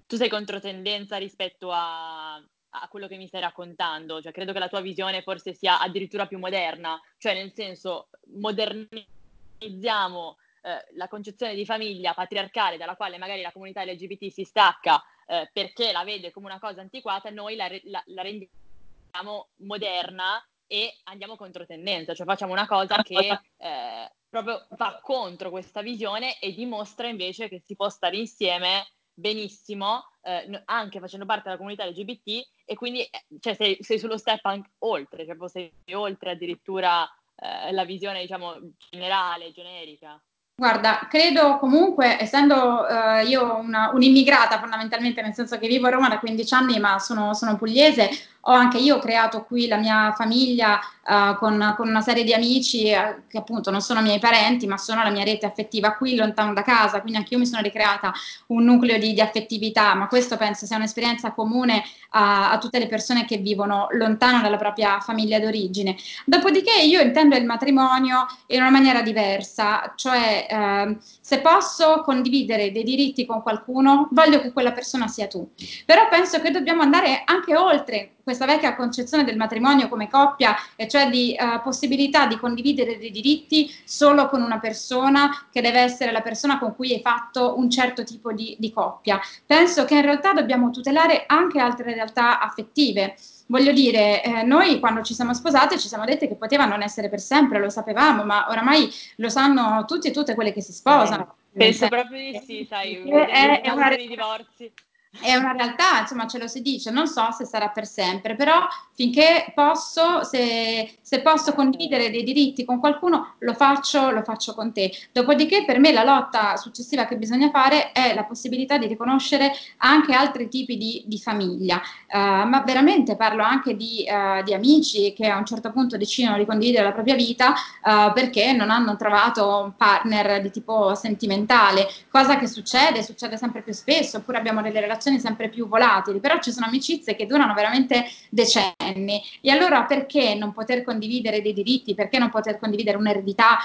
tu 0.07 0.17
sei 0.17 0.31
controtendenza 0.31 1.17
rispetto 1.19 1.71
a, 1.71 2.43
a 2.81 2.89
quello 2.89 3.07
che 3.07 3.17
mi 3.17 3.29
stai 3.29 3.41
raccontando, 3.41 4.21
cioè 4.21 4.33
credo 4.33 4.53
che 4.53 4.59
la 4.59 4.69
tua 4.69 4.81
visione 4.81 5.23
forse 5.23 5.55
sia 5.55 5.81
addirittura 5.81 6.27
più 6.27 6.39
moderna, 6.39 7.01
cioè 7.19 7.35
nel 7.35 7.53
senso 7.53 8.09
modernizziamo 8.35 10.37
eh, 10.63 10.87
la 10.95 11.09
concezione 11.09 11.55
di 11.55 11.65
famiglia 11.65 12.15
patriarcale 12.15 12.77
dalla 12.77 12.97
quale 12.97 13.19
magari 13.19 13.43
la 13.43 13.53
comunità 13.53 13.85
LGBT 13.85 14.29
si 14.29 14.45
stacca 14.45 15.03
eh, 15.27 15.49
perché 15.53 15.93
la 15.93 16.05
vede 16.05 16.33
come 16.33 16.47
una 16.47 16.59
cosa 16.59 16.81
antiquata, 16.81 17.31
noi 17.31 17.55
la, 17.55 17.69
la, 17.85 18.03
la 18.07 18.23
rendiamo 18.23 19.51
moderna 19.59 20.45
e 20.67 20.99
andiamo 21.05 21.37
contro 21.37 21.67
tendenza, 21.67 22.15
cioè 22.15 22.27
facciamo 22.27 22.53
una 22.53 22.67
cosa 22.67 23.03
che 23.03 23.39
eh, 23.57 24.13
proprio 24.29 24.67
va 24.71 24.99
contro 25.01 25.51
questa 25.51 25.83
visione 25.83 26.41
e 26.41 26.53
dimostra 26.53 27.07
invece 27.07 27.49
che 27.49 27.61
si 27.61 27.77
può 27.77 27.89
stare 27.89 28.17
insieme 28.17 28.85
benissimo, 29.15 30.11
eh, 30.23 30.63
anche 30.67 31.01
facendo 31.01 31.25
parte 31.25 31.45
della 31.45 31.57
comunità 31.57 31.87
LGBT, 31.87 32.47
e 32.65 32.75
quindi 32.75 33.03
eh, 33.03 33.27
cioè, 33.41 33.55
sei, 33.55 33.77
sei, 33.81 33.99
sullo 33.99 34.19
step 34.19 34.45
anche 34.45 34.73
oltre, 34.79 35.25
cioè 35.25 35.49
sei 35.49 35.73
oltre 35.93 36.33
addirittura 36.33 37.09
eh, 37.37 37.73
la 37.73 37.85
visione, 37.85 38.21
diciamo, 38.21 38.57
generale, 38.91 39.53
generica. 39.53 40.21
Guarda, 40.57 41.09
credo 41.11 41.59
comunque, 41.59 42.17
essendo 42.21 42.87
uh, 42.89 43.27
io 43.27 43.57
una, 43.57 43.91
un'immigrata 43.93 44.61
fondamentalmente, 44.61 45.21
nel 45.21 45.35
senso 45.35 45.59
che 45.59 45.67
vivo 45.67 45.89
a 45.89 45.91
Roma 45.91 46.09
da 46.09 46.21
15 46.21 46.55
anni, 46.55 46.79
ma 46.79 47.01
sono, 47.01 47.35
sono 47.35 47.57
pugliese, 47.57 48.09
ho 48.47 48.53
anche 48.53 48.79
io 48.79 48.99
creato 48.99 49.43
qui 49.43 49.67
la 49.67 49.79
mia 49.79 50.13
famiglia 50.13 50.79
uh, 51.07 51.37
con, 51.37 51.75
con, 51.77 51.89
una 51.89 52.03
serie 52.03 52.25
di 52.25 52.33
amici 52.33 52.93
uh, 52.93 53.23
che 53.27 53.39
appunto 53.39 53.71
non 53.71 53.81
sono 53.81 54.01
miei 54.01 54.19
parenti, 54.19 54.67
ma 54.67 54.77
sono 54.77 55.03
la 55.03 55.11
mia 55.11 55.25
rete 55.25 55.47
affettiva 55.47 55.95
qui 55.95 56.15
lontano 56.15 56.53
da 56.53 56.63
casa, 56.63 57.01
quindi 57.01 57.19
anche 57.19 57.35
io 57.35 57.41
mi 57.41 57.47
sono 57.47 57.63
ricreata 57.63 58.13
un 58.49 58.65
nucleo 58.65 58.99
di, 58.99 59.13
di 59.13 59.21
affettività, 59.21 59.95
ma 59.95 60.07
questo 60.09 60.37
penso 60.37 60.67
sia 60.67 60.77
un'esperienza 60.77 61.33
comune 61.33 61.83
a, 62.11 62.53
a, 62.53 62.59
tutte 62.59 62.79
le 62.79 62.87
persone 62.87 63.25
che 63.25 63.39
vivono 63.39 63.89
lontano 63.93 64.41
dalla 64.41 64.57
propria 64.59 65.01
famiglia 65.01 65.41
d'origine. 65.41 65.97
Dopodiché 66.25 66.81
io 66.83 67.01
intendo 67.01 67.37
il 67.37 67.45
matrimonio 67.45 68.27
in 68.49 68.61
una 68.61 68.71
maniera 68.71 69.03
diversa, 69.03 69.93
cioè 69.97 70.44
uh, 70.49 70.97
se 71.01 71.41
posso 71.41 72.03
condividere 72.03 72.73
dei 72.73 72.85
diritti 72.85 73.27
con 73.27 73.43
qualcuno, 73.43 74.09
voglio 74.13 74.41
che 74.41 74.53
quella 74.53 74.73
persona 74.73 75.09
sia 75.09 75.27
tu. 75.27 75.51
Però 75.85 76.09
penso 76.09 76.41
che 76.41 76.51
dobbiamo 76.51 76.83
andare 76.83 77.23
anche 77.25 77.57
oltre 77.57 78.11
questa 78.25 78.47
vecchia 78.47 78.75
concezione 78.75 79.23
del 79.23 79.37
matrimonio 79.37 79.89
come 79.89 80.09
coppia, 80.09 80.57
e 80.77 80.89
cioè 80.89 81.11
di 81.11 81.37
uh, 81.39 81.61
possibilità 81.63 82.27
di 82.27 82.39
condividere 82.39 82.99
dei 82.99 83.11
diritti 83.11 83.71
solo 83.85 84.29
con 84.29 84.41
una 84.41 84.59
persona 84.59 85.49
che 85.53 85.61
deve 85.61 85.81
essere 85.81 86.11
la 86.11 86.23
persona 86.23 86.59
con 86.59 86.75
cui 86.75 86.93
hai 86.95 87.01
fatto 87.01 87.59
un 87.59 87.69
certo 87.71 88.03
tipo 88.03 88.33
di, 88.33 88.57
di 88.59 88.73
coppia. 88.73 89.21
Penso 89.45 89.85
che 89.85 89.97
in 89.97 90.03
realtà 90.03 90.33
dobbiamo 90.33 90.71
tutelare 90.71 91.25
anche 91.27 91.61
altre 91.61 91.93
realtà 91.93 92.41
affettive. 92.41 93.15
Voglio 93.47 93.73
dire, 93.73 94.23
eh, 94.23 94.43
noi 94.43 94.81
quando 94.81 95.03
ci 95.03 95.15
siamo 95.15 95.35
sposate 95.35 95.79
ci 95.79 95.89
siamo 95.89 96.05
dette 96.05 96.29
che 96.29 96.35
poteva 96.37 96.65
non 96.65 96.83
essere 96.83 97.09
per 97.09 97.21
sempre, 97.21 97.59
lo 97.59 97.69
sapevamo, 97.69 98.25
ma 98.25 98.47
oramai 98.49 98.91
lo 99.17 99.29
sanno 99.29 99.85
tutti 99.87 100.09
e 100.09 100.13
tutte 100.13 100.35
quelle 100.35 100.53
che 100.53 100.63
si 100.63 100.73
sposano. 100.73 101.37
Eh, 101.53 101.59
penso 101.59 101.89
proprio 101.89 102.19
di 102.19 102.41
sì, 102.45 102.67
sai, 102.69 103.03
è, 103.09 103.61
è 103.61 103.71
una... 103.71 103.95
di 103.95 104.09
divorzi 104.09 104.73
è 105.21 105.35
una 105.37 105.53
realtà, 105.53 106.01
insomma, 106.01 106.27
ce 106.27 106.39
lo 106.39 106.49
si 106.49 106.61
dice, 106.61 106.91
non 106.91 107.07
so 107.07 107.31
se 107.31 107.45
sarà 107.45 107.69
per 107.69 107.87
sempre, 107.87 108.35
però 108.35 108.67
finché 108.95 109.53
posso, 109.55 110.23
se, 110.23 110.97
se, 111.01 111.21
posso 111.21 111.53
condividere 111.53 112.11
dei 112.11 112.23
diritti 112.23 112.65
con 112.65 112.79
qualcuno, 112.79 113.35
lo 113.39 113.55
faccio, 113.55 114.11
lo 114.11 114.23
faccio 114.23 114.55
con 114.55 114.73
te. 114.73 114.93
Dopodiché, 115.13 115.65
per 115.65 115.79
me, 115.79 115.93
la 115.93 116.05
lotta 116.05 116.57
successiva 116.57 117.05
che 117.05 117.17
bisogna 117.17 117.51
fare 117.51 117.93
è 117.93 118.15
la 118.15 118.25
possibilità 118.25 118.79
di 118.79 118.87
riconoscere 118.87 119.53
anche 119.79 120.15
altri 120.15 120.49
tipi 120.49 120.77
di, 120.77 121.03
di 121.07 121.19
famiglia, 121.19 121.77
uh, 121.77 122.47
ma 122.47 122.63
veramente 122.65 123.17
parlo 123.17 123.43
anche 123.43 123.77
di, 123.77 124.07
uh, 124.09 124.43
di, 124.43 124.55
amici 124.55 125.13
che 125.13 125.27
a 125.27 125.37
un 125.37 125.45
certo 125.45 125.73
punto 125.73 125.97
decidono 125.97 126.39
di 126.39 126.47
condividere 126.47 126.85
la 126.85 126.93
propria 126.93 127.17
vita 127.17 127.51
uh, 127.51 128.13
perché 128.13 128.53
non 128.53 128.71
hanno 128.71 128.97
trovato 128.97 129.63
un 129.65 129.77
partner 129.77 130.41
di 130.41 130.51
tipo 130.51 130.95
sentimentale, 130.95 131.89
cosa 132.09 132.39
che 132.39 132.47
succede, 132.47 133.03
succede 133.03 133.37
sempre 133.37 133.63
più 133.63 133.73
spesso, 133.73 134.19
oppure 134.19 134.39
abbiamo 134.39 134.63
delle 134.63 134.81
relazioni 134.81 135.19
sempre 135.19 135.49
più 135.49 135.67
volatili, 135.67 136.21
però 136.21 136.39
ci 136.39 136.53
sono 136.53 136.67
amicizie 136.67 137.17
che 137.17 137.27
durano 137.27 137.55
veramente 137.55 138.05
decenni. 138.31 138.84
E 138.93 139.51
allora 139.51 139.85
perché 139.85 140.35
non 140.35 140.53
poter 140.53 140.83
condividere 140.83 141.41
dei 141.43 141.53
diritti, 141.53 141.95
perché 141.95 142.19
non 142.19 142.31
poter 142.31 142.59
condividere 142.59 142.97
un'eredità 142.97 143.59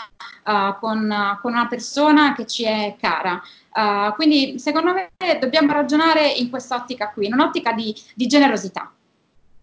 uh, 0.45 0.77
con, 0.79 1.37
con, 1.41 1.51
una 1.53 1.67
persona 1.67 2.33
che 2.35 2.45
ci 2.45 2.63
è 2.63 2.95
cara? 2.99 3.41
Uh, 3.73 4.13
quindi 4.15 4.59
secondo 4.59 4.93
me 4.93 5.11
dobbiamo 5.39 5.71
ragionare 5.73 6.27
in 6.27 6.49
quest'ottica 6.49 7.11
qui, 7.11 7.27
in 7.27 7.33
un'ottica 7.33 7.73
di, 7.73 7.95
di 8.15 8.27
generosità. 8.27 8.93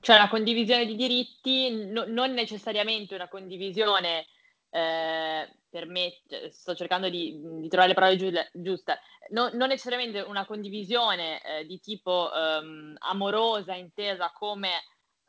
Cioè 0.01 0.17
una 0.17 0.29
condivisione 0.29 0.87
di 0.87 0.95
diritti, 0.95 1.89
no, 1.91 2.05
non 2.07 2.33
necessariamente 2.33 3.15
una 3.15 3.29
condivisione 3.29 4.27
eh, 4.71 5.49
per 5.69 5.87
me, 5.87 6.15
cioè, 6.29 6.49
sto 6.51 6.75
cercando 6.75 7.09
di, 7.09 7.41
di, 7.61 7.69
trovare 7.69 7.89
le 7.89 7.95
parole 7.95 8.51
giuste, 8.53 8.99
non, 9.31 9.51
non 9.55 9.69
necessariamente 9.69 10.21
una 10.21 10.47
condivisione 10.47 11.41
eh, 11.43 11.67
di 11.67 11.81
tipo 11.81 12.31
ehm, 12.33 12.97
amorosa, 13.01 13.75
intesa 13.75 14.33
come 14.35 14.71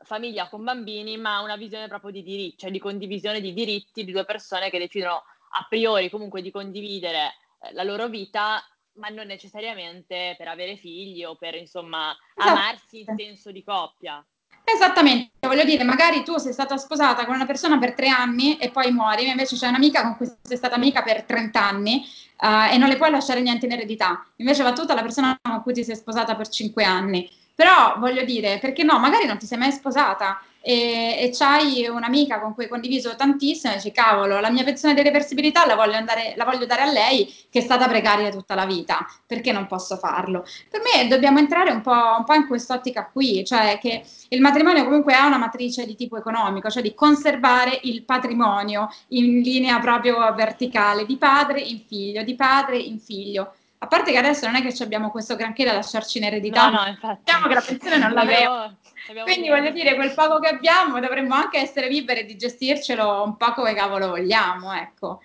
famiglia 0.04 0.48
con 0.48 0.64
bambini, 0.64 1.16
ma 1.16 1.40
una 1.40 1.56
visione 1.56 1.88
proprio 1.88 2.10
di 2.10 2.22
diritti, 2.22 2.58
cioè 2.58 2.70
di 2.70 2.78
condivisione 2.78 3.40
di 3.40 3.52
diritti 3.52 4.04
di 4.04 4.12
due 4.12 4.24
persone 4.24 4.70
che 4.70 4.78
decidono 4.78 5.22
a 5.50 5.66
priori 5.68 6.10
comunque 6.10 6.42
di 6.42 6.50
condividere 6.50 7.34
eh, 7.62 7.72
la 7.72 7.82
loro 7.82 8.08
vita, 8.08 8.62
ma 8.94 9.08
non 9.08 9.26
necessariamente 9.26 10.34
per 10.36 10.48
avere 10.48 10.76
figli 10.76 11.24
o 11.24 11.36
per 11.36 11.54
insomma 11.54 12.16
esatto. 12.34 12.56
amarsi 12.56 13.00
in 13.00 13.14
senso 13.16 13.50
di 13.50 13.62
coppia. 13.64 14.24
Esattamente, 14.64 15.30
voglio 15.46 15.64
dire, 15.64 15.82
magari 15.82 16.22
tu 16.22 16.36
sei 16.36 16.52
stata 16.52 16.76
sposata 16.76 17.24
con 17.24 17.34
una 17.34 17.46
persona 17.46 17.78
per 17.78 17.94
tre 17.94 18.08
anni 18.08 18.58
e 18.58 18.70
poi 18.70 18.92
muori, 18.92 19.26
invece 19.26 19.56
c'è 19.56 19.66
un'amica 19.66 20.02
con 20.02 20.16
cui 20.16 20.30
sei 20.42 20.58
stata 20.58 20.74
amica 20.74 21.02
per 21.02 21.22
30 21.22 21.66
anni 21.66 22.06
uh, 22.40 22.70
e 22.70 22.76
non 22.76 22.90
le 22.90 22.96
puoi 22.96 23.10
lasciare 23.10 23.40
niente 23.40 23.64
in 23.64 23.72
eredità, 23.72 24.26
invece 24.36 24.62
va 24.62 24.74
tutta 24.74 24.92
la 24.92 25.00
persona 25.00 25.38
con 25.40 25.62
cui 25.62 25.72
ti 25.72 25.84
sei 25.84 25.96
sposata 25.96 26.36
per 26.36 26.48
cinque 26.48 26.84
anni. 26.84 27.30
Però 27.58 27.96
voglio 27.98 28.22
dire, 28.22 28.58
perché 28.60 28.84
no, 28.84 29.00
magari 29.00 29.26
non 29.26 29.36
ti 29.36 29.44
sei 29.44 29.58
mai 29.58 29.72
sposata 29.72 30.40
e, 30.60 31.16
e 31.18 31.30
c'hai 31.32 31.88
un'amica 31.88 32.38
con 32.38 32.54
cui 32.54 32.62
hai 32.62 32.70
condiviso 32.70 33.16
tantissimo 33.16 33.72
e 33.72 33.76
dici 33.78 33.90
cavolo 33.90 34.38
la 34.38 34.48
mia 34.48 34.62
pensione 34.62 34.94
di 34.94 35.02
reversibilità 35.02 35.66
la 35.66 35.74
voglio, 35.74 35.96
andare, 35.96 36.34
la 36.36 36.44
voglio 36.44 36.66
dare 36.66 36.82
a 36.82 36.92
lei 36.92 37.26
che 37.50 37.58
è 37.58 37.62
stata 37.62 37.88
precaria 37.88 38.30
tutta 38.30 38.54
la 38.54 38.64
vita. 38.64 39.04
Perché 39.26 39.50
non 39.50 39.66
posso 39.66 39.96
farlo? 39.96 40.44
Per 40.70 40.82
me 40.82 41.08
dobbiamo 41.08 41.40
entrare 41.40 41.72
un 41.72 41.80
po', 41.80 41.90
un 41.90 42.22
po' 42.24 42.34
in 42.34 42.46
quest'ottica 42.46 43.10
qui 43.12 43.44
cioè 43.44 43.78
che 43.80 44.04
il 44.28 44.40
matrimonio 44.40 44.84
comunque 44.84 45.14
ha 45.14 45.26
una 45.26 45.38
matrice 45.38 45.84
di 45.84 45.96
tipo 45.96 46.16
economico 46.16 46.70
cioè 46.70 46.80
di 46.80 46.94
conservare 46.94 47.80
il 47.82 48.04
patrimonio 48.04 48.88
in 49.08 49.40
linea 49.40 49.80
proprio 49.80 50.32
verticale 50.32 51.04
di 51.04 51.16
padre 51.16 51.60
in 51.60 51.80
figlio 51.84 52.22
di 52.22 52.36
padre 52.36 52.78
in 52.78 53.00
figlio 53.00 53.54
a 53.80 53.86
parte 53.86 54.10
che 54.10 54.18
adesso 54.18 54.46
non 54.46 54.56
è 54.56 54.62
che 54.62 54.82
abbiamo 54.82 55.10
questo 55.10 55.36
granché 55.36 55.64
da 55.64 55.72
lasciarci 55.72 56.18
in 56.18 56.24
eredità, 56.24 56.68
no, 56.68 56.82
no, 56.82 56.88
infatti. 56.88 57.22
diciamo 57.24 57.46
che 57.46 57.54
la 57.54 57.60
pensione 57.60 57.98
non 57.98 58.12
l'avremo. 58.12 58.76
Quindi 59.22 59.48
voglio 59.48 59.70
dire, 59.70 59.94
quel 59.94 60.12
poco 60.12 60.40
che 60.40 60.48
abbiamo 60.48 61.00
dovremmo 61.00 61.34
anche 61.34 61.58
essere 61.58 61.88
liberi 61.88 62.26
di 62.26 62.36
gestircelo 62.36 63.22
un 63.22 63.36
po' 63.36 63.52
come 63.52 63.74
cavolo 63.74 64.08
vogliamo, 64.08 64.72
ecco. 64.72 65.22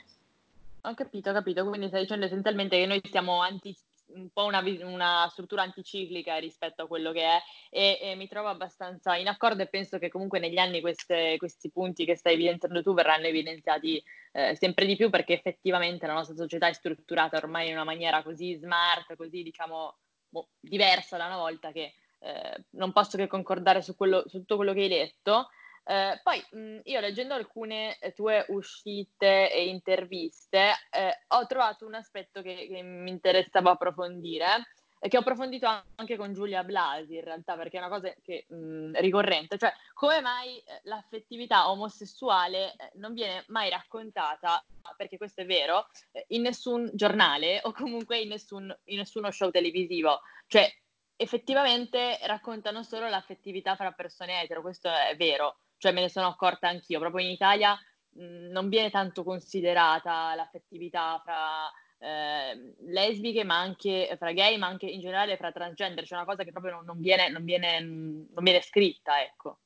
Ho 0.81 0.93
capito, 0.93 1.31
ho 1.31 1.33
capito. 1.33 1.65
Quindi 1.67 1.87
stai 1.87 2.01
dicendo 2.01 2.25
essenzialmente 2.25 2.77
che 2.77 2.85
noi 2.85 3.01
siamo 3.09 3.41
anti, 3.41 3.75
un 4.15 4.29
po' 4.31 4.45
una, 4.45 4.63
una, 4.81 5.27
struttura 5.29 5.61
anticiclica 5.63 6.37
rispetto 6.37 6.83
a 6.83 6.87
quello 6.87 7.11
che 7.11 7.23
è 7.23 7.41
e, 7.69 7.99
e, 8.01 8.15
mi 8.15 8.27
trovo 8.27 8.49
abbastanza 8.49 9.15
in 9.15 9.27
accordo 9.27 9.63
e 9.63 9.67
penso 9.67 9.99
che 9.99 10.09
comunque 10.09 10.39
negli 10.39 10.57
anni 10.57 10.81
queste, 10.81 11.35
questi 11.37 11.71
punti 11.71 12.05
che 12.05 12.15
stai 12.15 12.33
evidenziando 12.33 12.81
tu 12.81 12.93
verranno 12.93 13.27
evidenziati 13.27 14.03
eh, 14.31 14.55
sempre 14.55 14.85
di 14.85 14.95
più 14.95 15.09
perché 15.09 15.33
effettivamente 15.33 16.07
la 16.07 16.13
nostra 16.13 16.35
società 16.35 16.67
è 16.67 16.73
strutturata 16.73 17.37
ormai 17.37 17.67
in 17.67 17.73
una 17.73 17.83
maniera 17.83 18.23
così 18.23 18.55
smart, 18.55 19.15
così 19.15 19.43
diciamo 19.43 19.97
boh, 20.29 20.49
diversa 20.59 21.17
da 21.17 21.27
una 21.27 21.37
volta 21.37 21.71
che 21.71 21.93
eh, 22.19 22.65
non 22.71 22.91
posso 22.91 23.17
che 23.17 23.27
concordare 23.27 23.81
su, 23.81 23.95
quello, 23.95 24.23
su, 24.27 24.39
tutto 24.39 24.55
quello 24.55 24.73
che 24.73 24.81
hai 24.81 24.89
detto. 24.89 25.49
Eh, 25.85 26.19
poi 26.23 26.41
mh, 26.51 26.79
io 26.83 26.99
leggendo 27.01 27.33
alcune 27.33 27.97
eh, 27.99 28.13
tue 28.13 28.45
uscite 28.49 29.51
e 29.51 29.67
interviste 29.67 30.71
eh, 30.89 31.23
ho 31.27 31.45
trovato 31.45 31.85
un 31.85 31.93
aspetto 31.93 32.41
che, 32.41 32.67
che 32.69 32.81
mi 32.81 33.09
interessava 33.09 33.71
approfondire 33.71 34.63
e 35.03 35.09
che 35.09 35.17
ho 35.17 35.19
approfondito 35.19 35.67
anche 35.95 36.15
con 36.15 36.31
Giulia 36.31 36.63
Blasi 36.63 37.15
in 37.15 37.25
realtà 37.25 37.57
perché 37.57 37.75
è 37.75 37.81
una 37.81 37.89
cosa 37.89 38.13
che, 38.23 38.45
mh, 38.47 39.01
ricorrente, 39.01 39.57
cioè 39.57 39.73
come 39.93 40.21
mai 40.21 40.57
eh, 40.59 40.79
l'affettività 40.83 41.69
omosessuale 41.69 42.71
eh, 42.71 42.91
non 42.93 43.13
viene 43.13 43.43
mai 43.47 43.69
raccontata, 43.69 44.63
perché 44.95 45.17
questo 45.17 45.41
è 45.41 45.45
vero, 45.45 45.89
eh, 46.13 46.23
in 46.29 46.43
nessun 46.43 46.89
giornale 46.93 47.59
o 47.63 47.73
comunque 47.73 48.19
in, 48.19 48.29
nessun, 48.29 48.73
in 48.85 48.97
nessuno 48.99 49.29
show 49.31 49.51
televisivo, 49.51 50.21
cioè 50.47 50.73
effettivamente 51.17 52.17
raccontano 52.23 52.81
solo 52.81 53.09
l'affettività 53.09 53.75
fra 53.75 53.91
persone 53.91 54.41
etero, 54.41 54.61
questo 54.61 54.87
è 54.87 55.13
vero, 55.17 55.57
cioè 55.83 55.91
me 55.91 55.99
ne 55.99 56.07
sono 56.07 56.27
accorta 56.27 56.69
anch'io, 56.69 56.97
proprio 56.99 57.25
in 57.25 57.31
Italia 57.31 57.77
mh, 58.11 58.51
non 58.51 58.69
viene 58.69 58.89
tanto 58.89 59.25
considerata 59.25 60.33
l'affettività 60.33 61.21
fra 61.21 61.69
eh, 61.99 62.73
lesbiche, 62.87 63.43
ma 63.43 63.59
anche 63.59 64.15
fra 64.17 64.31
gay, 64.31 64.57
ma 64.57 64.67
anche 64.67 64.85
in 64.85 65.01
generale 65.01 65.35
fra 65.35 65.51
transgender, 65.51 66.05
c'è 66.05 66.15
una 66.15 66.23
cosa 66.23 66.45
che 66.45 66.51
proprio 66.51 66.75
non, 66.75 66.85
non, 66.85 67.01
viene, 67.01 67.27
non, 67.27 67.43
viene, 67.43 67.81
non 67.81 68.43
viene 68.43 68.61
scritta, 68.61 69.21
ecco. 69.21 69.57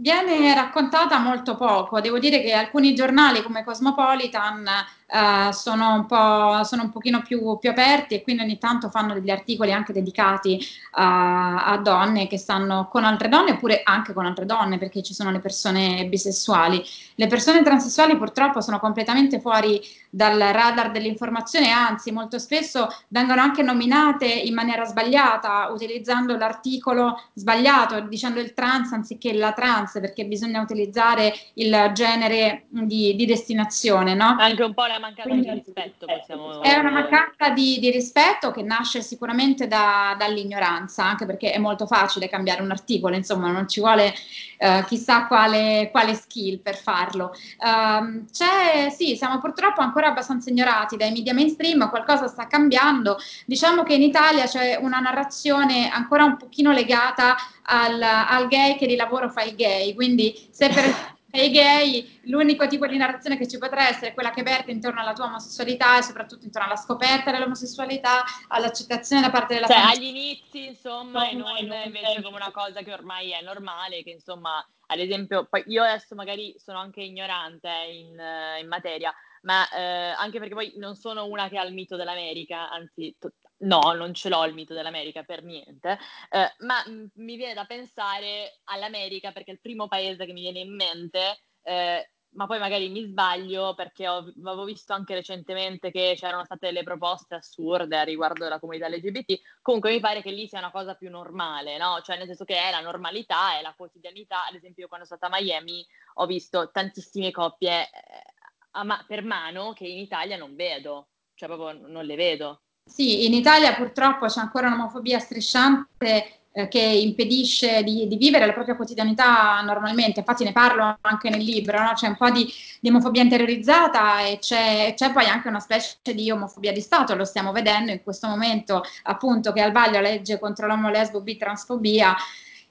Viene 0.00 0.54
raccontata 0.54 1.18
molto 1.18 1.56
poco, 1.56 2.00
devo 2.00 2.18
dire 2.18 2.40
che 2.40 2.52
alcuni 2.52 2.94
giornali 2.94 3.42
come 3.42 3.62
Cosmopolitan 3.62 4.66
uh, 5.06 5.52
sono, 5.52 5.94
un 5.94 6.06
po', 6.06 6.62
sono 6.64 6.82
un 6.82 6.90
pochino 6.90 7.22
più, 7.22 7.58
più, 7.58 7.70
aperti 7.70 8.14
e 8.14 8.22
quindi 8.22 8.42
ogni 8.42 8.58
tanto 8.58 8.90
fanno 8.90 9.14
degli 9.14 9.30
articoli 9.30 9.72
anche 9.72 9.92
dedicati 9.92 10.58
a, 10.92 11.64
a 11.64 11.78
donne 11.78 12.26
che 12.26 12.38
stanno 12.38 12.88
con 12.90 13.04
altre 13.04 13.28
donne 13.28 13.52
oppure 13.52 13.82
anche 13.84 14.12
con 14.12 14.26
altre 14.26 14.46
donne 14.46 14.78
perché 14.78 15.02
ci 15.02 15.14
sono 15.14 15.30
le 15.30 15.40
persone 15.40 16.06
bisessuali. 16.06 16.82
Le 17.14 17.26
persone 17.26 17.62
transessuali 17.62 18.16
purtroppo 18.16 18.60
sono 18.60 18.78
completamente 18.78 19.40
fuori 19.40 19.80
dal 20.10 20.38
radar 20.38 20.90
dell'informazione, 20.90 21.70
anzi 21.70 22.10
molto 22.10 22.38
spesso 22.38 22.88
vengono 23.08 23.40
anche 23.40 23.62
nominate 23.62 24.26
in 24.26 24.54
maniera 24.54 24.84
sbagliata, 24.84 25.68
utilizzando 25.70 26.36
l'articolo 26.36 27.20
sbagliato, 27.34 28.00
dicendo 28.00 28.40
il 28.40 28.54
trans 28.54 28.92
anziché 28.92 29.32
la 29.34 29.52
trans, 29.52 29.98
perché 30.00 30.24
bisogna 30.24 30.60
utilizzare 30.60 31.34
il 31.54 31.90
genere 31.92 32.64
di, 32.68 33.14
di 33.14 33.26
destinazione. 33.26 34.14
No? 34.14 34.36
Anche 34.38 34.62
un 34.62 34.74
po' 34.74 34.86
la 34.86 34.95
mancanza 34.98 35.30
Quindi, 35.30 35.48
di 35.48 35.62
rispetto, 35.64 36.06
possiamo 36.06 36.62
È 36.62 36.74
una 36.76 36.90
mancanza 36.90 37.50
di, 37.50 37.78
di 37.78 37.90
rispetto 37.90 38.50
che 38.50 38.62
nasce 38.62 39.02
sicuramente 39.02 39.66
da, 39.66 40.14
dall'ignoranza, 40.18 41.04
anche 41.04 41.26
perché 41.26 41.52
è 41.52 41.58
molto 41.58 41.86
facile 41.86 42.28
cambiare 42.28 42.62
un 42.62 42.70
articolo, 42.70 43.14
insomma 43.14 43.50
non 43.50 43.68
ci 43.68 43.80
vuole 43.80 44.14
uh, 44.58 44.84
chissà 44.84 45.26
quale, 45.26 45.88
quale, 45.90 46.14
skill 46.14 46.60
per 46.60 46.76
farlo. 46.76 47.32
Uh, 47.58 48.24
c'è, 48.30 48.90
sì, 48.90 49.16
siamo 49.16 49.38
purtroppo 49.38 49.80
ancora 49.80 50.08
abbastanza 50.08 50.50
ignorati 50.50 50.96
dai 50.96 51.12
media 51.12 51.34
mainstream, 51.34 51.88
qualcosa 51.88 52.26
sta 52.26 52.46
cambiando. 52.46 53.18
Diciamo 53.44 53.82
che 53.82 53.94
in 53.94 54.02
Italia 54.02 54.44
c'è 54.46 54.76
una 54.80 54.98
narrazione 54.98 55.88
ancora 55.90 56.24
un 56.24 56.36
pochino 56.36 56.72
legata 56.72 57.36
al, 57.62 58.00
al 58.02 58.46
gay 58.48 58.76
che 58.76 58.86
di 58.86 58.96
lavoro 58.96 59.28
fa 59.28 59.42
il 59.42 59.54
gay, 59.54 59.94
quindi 59.94 60.48
se 60.50 60.68
per 60.68 61.14
i 61.44 61.50
gay 61.50 62.20
l'unico 62.24 62.66
tipo 62.66 62.86
di 62.86 62.96
narrazione 62.96 63.36
che 63.36 63.46
ci 63.46 63.58
potrà 63.58 63.88
essere 63.88 64.08
è 64.08 64.14
quella 64.14 64.30
che 64.30 64.42
verte 64.42 64.70
intorno 64.70 65.00
alla 65.00 65.12
tua 65.12 65.26
omosessualità 65.26 65.98
e 65.98 66.02
soprattutto 66.02 66.44
intorno 66.44 66.68
alla 66.68 66.76
scoperta 66.76 67.30
dell'omosessualità, 67.30 68.24
all'accettazione 68.48 69.22
da 69.22 69.30
parte 69.30 69.54
della 69.54 69.66
cioè, 69.66 69.76
famiglia. 69.76 69.98
agli 69.98 70.16
inizi, 70.16 70.66
insomma, 70.66 71.28
e 71.28 71.34
non 71.34 71.56
invece 71.56 72.22
come 72.22 72.36
una 72.36 72.50
cosa 72.50 72.82
che 72.82 72.92
ormai 72.92 73.32
è 73.32 73.42
normale, 73.42 74.02
che 74.02 74.10
insomma, 74.10 74.64
ad 74.86 74.98
esempio, 74.98 75.48
io 75.66 75.82
adesso 75.82 76.14
magari 76.14 76.54
sono 76.58 76.78
anche 76.78 77.02
ignorante 77.02 77.68
in, 77.90 78.20
in 78.60 78.68
materia, 78.68 79.12
ma 79.42 79.68
eh, 79.70 80.14
anche 80.16 80.38
perché 80.38 80.54
poi 80.54 80.72
non 80.76 80.96
sono 80.96 81.26
una 81.26 81.48
che 81.48 81.58
ha 81.58 81.64
il 81.64 81.74
mito 81.74 81.96
dell'America, 81.96 82.70
anzi, 82.70 83.14
to- 83.18 83.32
no, 83.58 83.92
non 83.92 84.12
ce 84.14 84.28
l'ho 84.28 84.44
il 84.44 84.54
mito 84.54 84.74
dell'America 84.74 85.22
per 85.22 85.42
niente, 85.42 85.98
eh, 86.30 86.54
ma 86.58 86.82
m- 86.86 87.06
mi 87.14 87.36
viene 87.36 87.54
da 87.54 87.64
pensare 87.64 88.60
all'America 88.64 89.32
perché 89.32 89.50
è 89.50 89.54
il 89.54 89.60
primo 89.60 89.88
paese 89.88 90.26
che 90.26 90.32
mi 90.32 90.42
viene 90.42 90.60
in 90.60 90.74
mente, 90.74 91.40
eh, 91.62 92.10
ma 92.36 92.46
poi 92.46 92.58
magari 92.58 92.90
mi 92.90 93.02
sbaglio 93.06 93.74
perché 93.74 94.06
ho, 94.08 94.16
avevo 94.18 94.64
visto 94.64 94.92
anche 94.92 95.14
recentemente 95.14 95.90
che 95.90 96.14
c'erano 96.16 96.44
state 96.44 96.66
delle 96.66 96.82
proposte 96.82 97.36
assurde 97.36 98.04
riguardo 98.04 98.44
della 98.44 98.58
comunità 98.60 98.88
LGBT, 98.88 99.40
comunque 99.62 99.90
mi 99.92 100.00
pare 100.00 100.20
che 100.22 100.30
lì 100.30 100.46
sia 100.46 100.58
una 100.58 100.70
cosa 100.70 100.94
più 100.94 101.08
normale, 101.10 101.78
no? 101.78 102.00
Cioè 102.02 102.18
nel 102.18 102.26
senso 102.26 102.44
che 102.44 102.56
è 102.58 102.70
la 102.70 102.80
normalità, 102.80 103.58
è 103.58 103.62
la 103.62 103.72
quotidianità, 103.74 104.44
ad 104.46 104.54
esempio 104.54 104.82
io 104.82 104.88
quando 104.88 105.06
sono 105.06 105.18
stata 105.18 105.34
a 105.34 105.40
Miami 105.40 105.86
ho 106.14 106.26
visto 106.26 106.70
tantissime 106.70 107.30
coppie 107.30 107.88
eh, 107.90 108.84
ma- 108.84 109.02
per 109.06 109.22
mano 109.24 109.72
che 109.72 109.86
in 109.86 109.98
Italia 109.98 110.36
non 110.36 110.54
vedo, 110.54 111.08
cioè 111.34 111.48
proprio 111.48 111.86
non 111.88 112.04
le 112.04 112.16
vedo. 112.16 112.62
Sì, 112.88 113.26
in 113.26 113.34
Italia 113.34 113.74
purtroppo 113.74 114.26
c'è 114.26 114.40
ancora 114.40 114.68
un'omofobia 114.68 115.18
strisciante 115.18 116.40
eh, 116.52 116.68
che 116.68 116.80
impedisce 116.80 117.82
di, 117.82 118.06
di, 118.06 118.16
vivere 118.16 118.46
la 118.46 118.52
propria 118.52 118.76
quotidianità 118.76 119.60
normalmente, 119.60 120.20
infatti 120.20 120.44
ne 120.44 120.52
parlo 120.52 120.96
anche 121.02 121.28
nel 121.28 121.42
libro, 121.42 121.78
no? 121.82 121.92
c'è 121.94 122.06
un 122.06 122.16
po' 122.16 122.30
di, 122.30 122.50
di, 122.80 122.88
omofobia 122.88 123.22
interiorizzata 123.22 124.20
e 124.20 124.38
c'è, 124.38 124.94
c'è, 124.96 125.12
poi 125.12 125.26
anche 125.26 125.48
una 125.48 125.60
specie 125.60 125.98
di 126.14 126.30
omofobia 126.30 126.72
di 126.72 126.80
Stato, 126.80 127.14
lo 127.14 127.26
stiamo 127.26 127.52
vedendo 127.52 127.90
in 127.90 128.02
questo 128.02 128.28
momento 128.28 128.82
appunto 129.02 129.52
che 129.52 129.60
al 129.60 129.72
vaglio 129.72 130.00
la 130.00 130.08
legge 130.08 130.38
contro 130.38 130.66
l'omo, 130.66 130.88
lesbo, 130.88 131.20
bi, 131.20 131.36
transfobia 131.36 132.16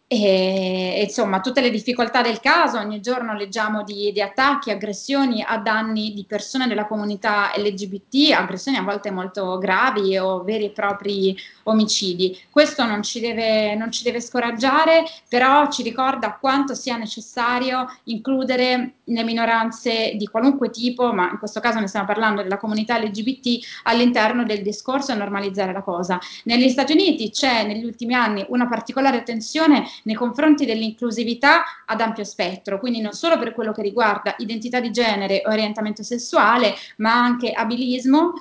e, 0.07 1.01
insomma, 1.03 1.39
tutte 1.39 1.61
le 1.61 1.71
difficoltà 1.71 2.21
del 2.21 2.39
caso, 2.39 2.77
ogni 2.77 3.01
giorno 3.01 3.33
leggiamo 3.33 3.83
di, 3.83 4.11
di, 4.11 4.21
attacchi, 4.21 4.69
aggressioni 4.69 5.43
a 5.43 5.57
danni 5.57 6.13
di 6.13 6.25
persone 6.25 6.67
della 6.67 6.85
comunità 6.85 7.51
LGBT, 7.55 8.33
aggressioni 8.33 8.77
a 8.77 8.83
volte 8.83 9.09
molto 9.09 9.57
gravi 9.57 10.15
o 10.17 10.43
veri 10.43 10.65
e 10.65 10.69
propri 10.69 11.35
omicidi. 11.63 12.39
Questo 12.51 12.85
non 12.85 13.01
ci 13.01 13.19
deve, 13.19 13.73
non 13.73 13.91
ci 13.91 14.03
deve 14.03 14.21
scoraggiare, 14.21 15.05
però 15.27 15.71
ci 15.71 15.81
ricorda 15.81 16.37
quanto 16.39 16.75
sia 16.75 16.97
necessario 16.97 17.87
includere 18.03 18.97
le 19.05 19.23
minoranze 19.23 20.13
di 20.15 20.27
qualunque 20.27 20.69
tipo, 20.69 21.13
ma 21.13 21.29
in 21.31 21.37
questo 21.37 21.59
caso 21.59 21.79
ne 21.79 21.87
stiamo 21.87 22.05
parlando 22.05 22.41
della 22.41 22.57
comunità 22.57 22.97
LGBT, 22.97 23.81
all'interno 23.83 24.43
del 24.43 24.61
discorso 24.61 25.11
e 25.11 25.15
normalizzare 25.15 25.73
la 25.73 25.81
cosa. 25.81 26.19
Negli 26.43 26.69
Stati 26.69 26.93
Uniti 26.93 27.29
c'è 27.29 27.65
negli 27.65 27.85
ultimi 27.85 28.13
anni 28.13 28.45
una 28.49 28.67
particolare 28.67 29.17
attenzione 29.17 29.85
nei 30.03 30.15
confronti 30.15 30.65
dell'inclusività 30.65 31.63
ad 31.85 32.01
ampio 32.01 32.23
spettro, 32.23 32.79
quindi 32.79 33.01
non 33.01 33.13
solo 33.13 33.37
per 33.37 33.53
quello 33.53 33.71
che 33.71 33.81
riguarda 33.81 34.35
identità 34.37 34.79
di 34.79 34.91
genere, 34.91 35.43
orientamento 35.45 36.03
sessuale, 36.03 36.73
ma 36.97 37.13
anche 37.13 37.51
abilismo 37.51 38.33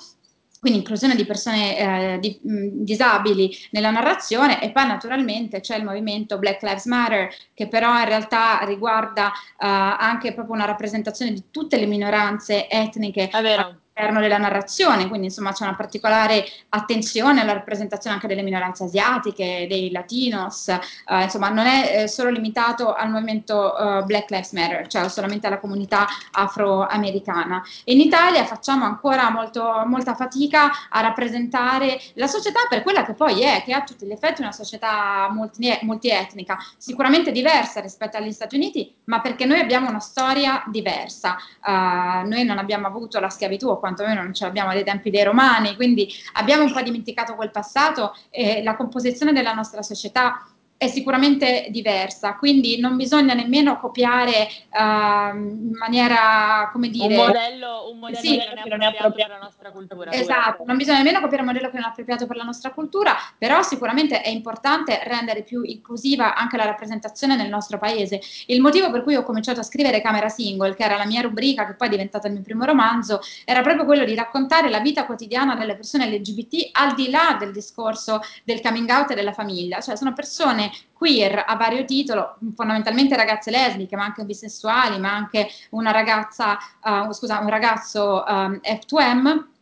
quindi 0.65 0.81
inclusione 0.81 1.15
di 1.15 1.27
persone 1.27 1.77
eh, 1.77 2.19
di, 2.19 2.39
mh, 2.41 2.83
disabili 2.83 3.55
nella 3.69 3.91
narrazione 3.91 4.59
e 4.63 4.71
poi 4.71 4.87
naturalmente 4.87 5.59
c'è 5.59 5.77
il 5.77 5.83
movimento 5.83 6.39
Black 6.39 6.63
Lives 6.63 6.85
Matter 6.85 7.31
che 7.53 7.67
però 7.67 7.99
in 7.99 8.05
realtà 8.05 8.61
riguarda 8.63 9.27
uh, 9.27 9.31
anche 9.59 10.33
proprio 10.33 10.55
una 10.55 10.65
rappresentazione 10.65 11.33
di 11.33 11.43
tutte 11.51 11.77
le 11.77 11.85
minoranze 11.85 12.67
etniche 12.67 13.29
all'interno 13.95 14.19
della 14.19 14.37
narrazione, 14.37 15.07
quindi 15.07 15.27
insomma 15.27 15.53
c'è 15.53 15.63
una 15.63 15.75
particolare 15.75 16.45
attenzione 16.69 17.41
alla 17.41 17.53
rappresentazione 17.53 18.15
anche 18.15 18.27
delle 18.27 18.41
minoranze 18.41 18.83
asiatiche, 18.83 19.65
dei 19.69 19.89
latinos, 19.91 20.67
uh, 20.67 21.21
insomma 21.21 21.49
non 21.49 21.65
è 21.65 22.03
eh, 22.03 22.07
solo 22.07 22.29
limitato 22.29 22.93
al 22.93 23.09
movimento 23.09 23.73
uh, 23.73 24.03
Black 24.03 24.29
Lives 24.31 24.51
Matter, 24.51 24.87
cioè 24.87 25.07
solamente 25.07 25.47
alla 25.47 25.59
comunità 25.59 26.07
afroamericana. 26.31 27.63
In 27.85 28.01
Italia 28.01 28.43
facciamo 28.43 28.83
ancora 28.83 29.29
molto, 29.29 29.83
molta 29.85 30.13
fatica 30.13 30.89
a 30.89 31.01
rappresentare 31.01 31.99
la 32.15 32.27
società 32.27 32.59
per 32.69 32.83
quella 32.83 33.05
che 33.05 33.13
poi 33.13 33.41
è, 33.41 33.63
che 33.63 33.73
ha 33.73 33.77
a 33.77 33.83
tutti 33.83 34.05
gli 34.05 34.11
effetti 34.11 34.41
una 34.41 34.51
società 34.51 35.29
multi, 35.31 35.77
multietnica, 35.81 36.57
sicuramente 36.77 37.31
diversa 37.31 37.79
rispetto 37.79 38.17
agli 38.17 38.31
Stati 38.31 38.55
Uniti, 38.55 38.93
ma 39.05 39.21
perché 39.21 39.45
noi 39.45 39.59
abbiamo 39.59 39.87
una 39.87 39.99
storia 39.99 40.63
diversa. 40.67 41.37
Uh, 41.63 42.27
noi 42.27 42.43
non 42.43 42.57
abbiamo 42.57 42.87
avuto 42.87 43.19
la 43.19 43.29
schiavitù 43.29 43.69
quantomeno 43.85 44.23
non 44.23 44.33
ce 44.33 44.45
l'abbiamo 44.45 44.73
dai 44.73 44.83
tempi 44.83 45.09
dei 45.09 45.23
romani, 45.23 45.75
quindi 45.75 46.11
abbiamo 46.33 46.63
un 46.63 46.73
po' 46.73 46.81
dimenticato 46.81 47.35
quel 47.35 47.51
passato 47.51 48.15
e 48.29 48.63
la 48.63 48.75
composizione 48.75 49.31
della 49.31 49.53
nostra 49.53 49.81
società 49.81 50.45
è 50.77 50.87
sicuramente 50.87 51.67
diversa, 51.69 52.35
quindi 52.35 52.79
non 52.79 52.97
bisogna 52.97 53.33
nemmeno 53.33 53.79
copiare 53.79 54.49
uh, 54.71 55.35
in 55.37 55.71
maniera, 55.71 56.69
come 56.73 56.89
dire... 56.89 57.15
Un 57.15 57.25
modello, 57.27 57.89
un 57.91 57.99
modello 57.99 58.19
sì, 58.19 58.37
che 58.37 58.69
non 58.69 58.81
è 58.81 58.87
appropriato 58.87 59.29
per 59.29 59.37
la 59.39 59.43
nostra 59.43 59.71
cultura. 59.71 60.11
Esatto, 60.11 60.63
non 60.65 60.75
bisogna 60.75 60.97
nemmeno 60.97 61.21
copiare 61.21 61.43
un 61.43 61.47
modello 61.47 61.69
che 61.69 61.77
non 61.77 61.85
è 61.85 61.89
appropriato 61.89 62.27
per 62.27 62.35
la 62.35 62.43
nostra 62.43 62.71
cultura, 62.71 63.15
però 63.37 63.61
sicuramente 63.61 64.21
è 64.21 64.27
importante 64.27 64.99
rendere 65.05 65.43
più 65.43 65.61
inclusiva 65.63 66.35
anche 66.35 66.57
la 66.57 66.65
rappresentazione 66.65 67.37
nel 67.37 67.47
nostro 67.47 67.77
paese. 67.77 68.19
Il 68.47 68.59
motivo 68.59 68.91
per 68.91 69.03
cui 69.03 69.15
ho 69.15 69.23
cominciato 69.23 69.61
a 69.61 69.63
scrivere 69.63 70.01
Camera 70.01 70.27
Single, 70.27 70.75
che 70.75 70.83
era 70.83 70.97
la 70.97 71.05
mia 71.05 71.21
rubrica, 71.21 71.65
che 71.65 71.75
poi 71.75 71.87
è 71.87 71.91
diventata 71.91 72.27
il 72.27 72.33
mio 72.33 72.43
primo 72.43 72.65
romanzo, 72.65 73.21
era 73.45 73.61
proprio 73.61 73.85
quello 73.85 74.03
di 74.03 74.13
raccontare 74.13 74.69
la 74.69 74.81
vita 74.81 75.05
quotidiana 75.05 75.55
delle 75.55 75.75
persone 75.75 76.09
LGBT 76.09 76.69
al 76.73 76.93
di 76.95 77.09
là 77.09 77.37
del 77.39 77.53
discorso 77.53 78.19
del 78.43 78.59
coming 78.59 78.89
out 78.89 79.11
e 79.11 79.15
della 79.15 79.31
famiglia, 79.31 79.79
cioè 79.79 79.95
sono 79.95 80.11
persone 80.11 80.63
queer 80.93 81.43
a 81.45 81.55
vario 81.55 81.85
titolo, 81.85 82.37
fondamentalmente 82.55 83.15
ragazze 83.15 83.51
lesbiche, 83.51 83.95
ma 83.95 84.05
anche 84.05 84.23
bisessuali, 84.23 84.99
ma 84.99 85.13
anche 85.13 85.47
una 85.71 85.91
ragazza, 85.91 86.57
uh, 86.83 87.11
scusa, 87.11 87.39
un 87.39 87.49
ragazzo 87.49 88.23
um, 88.27 88.59
F2M 88.63 89.53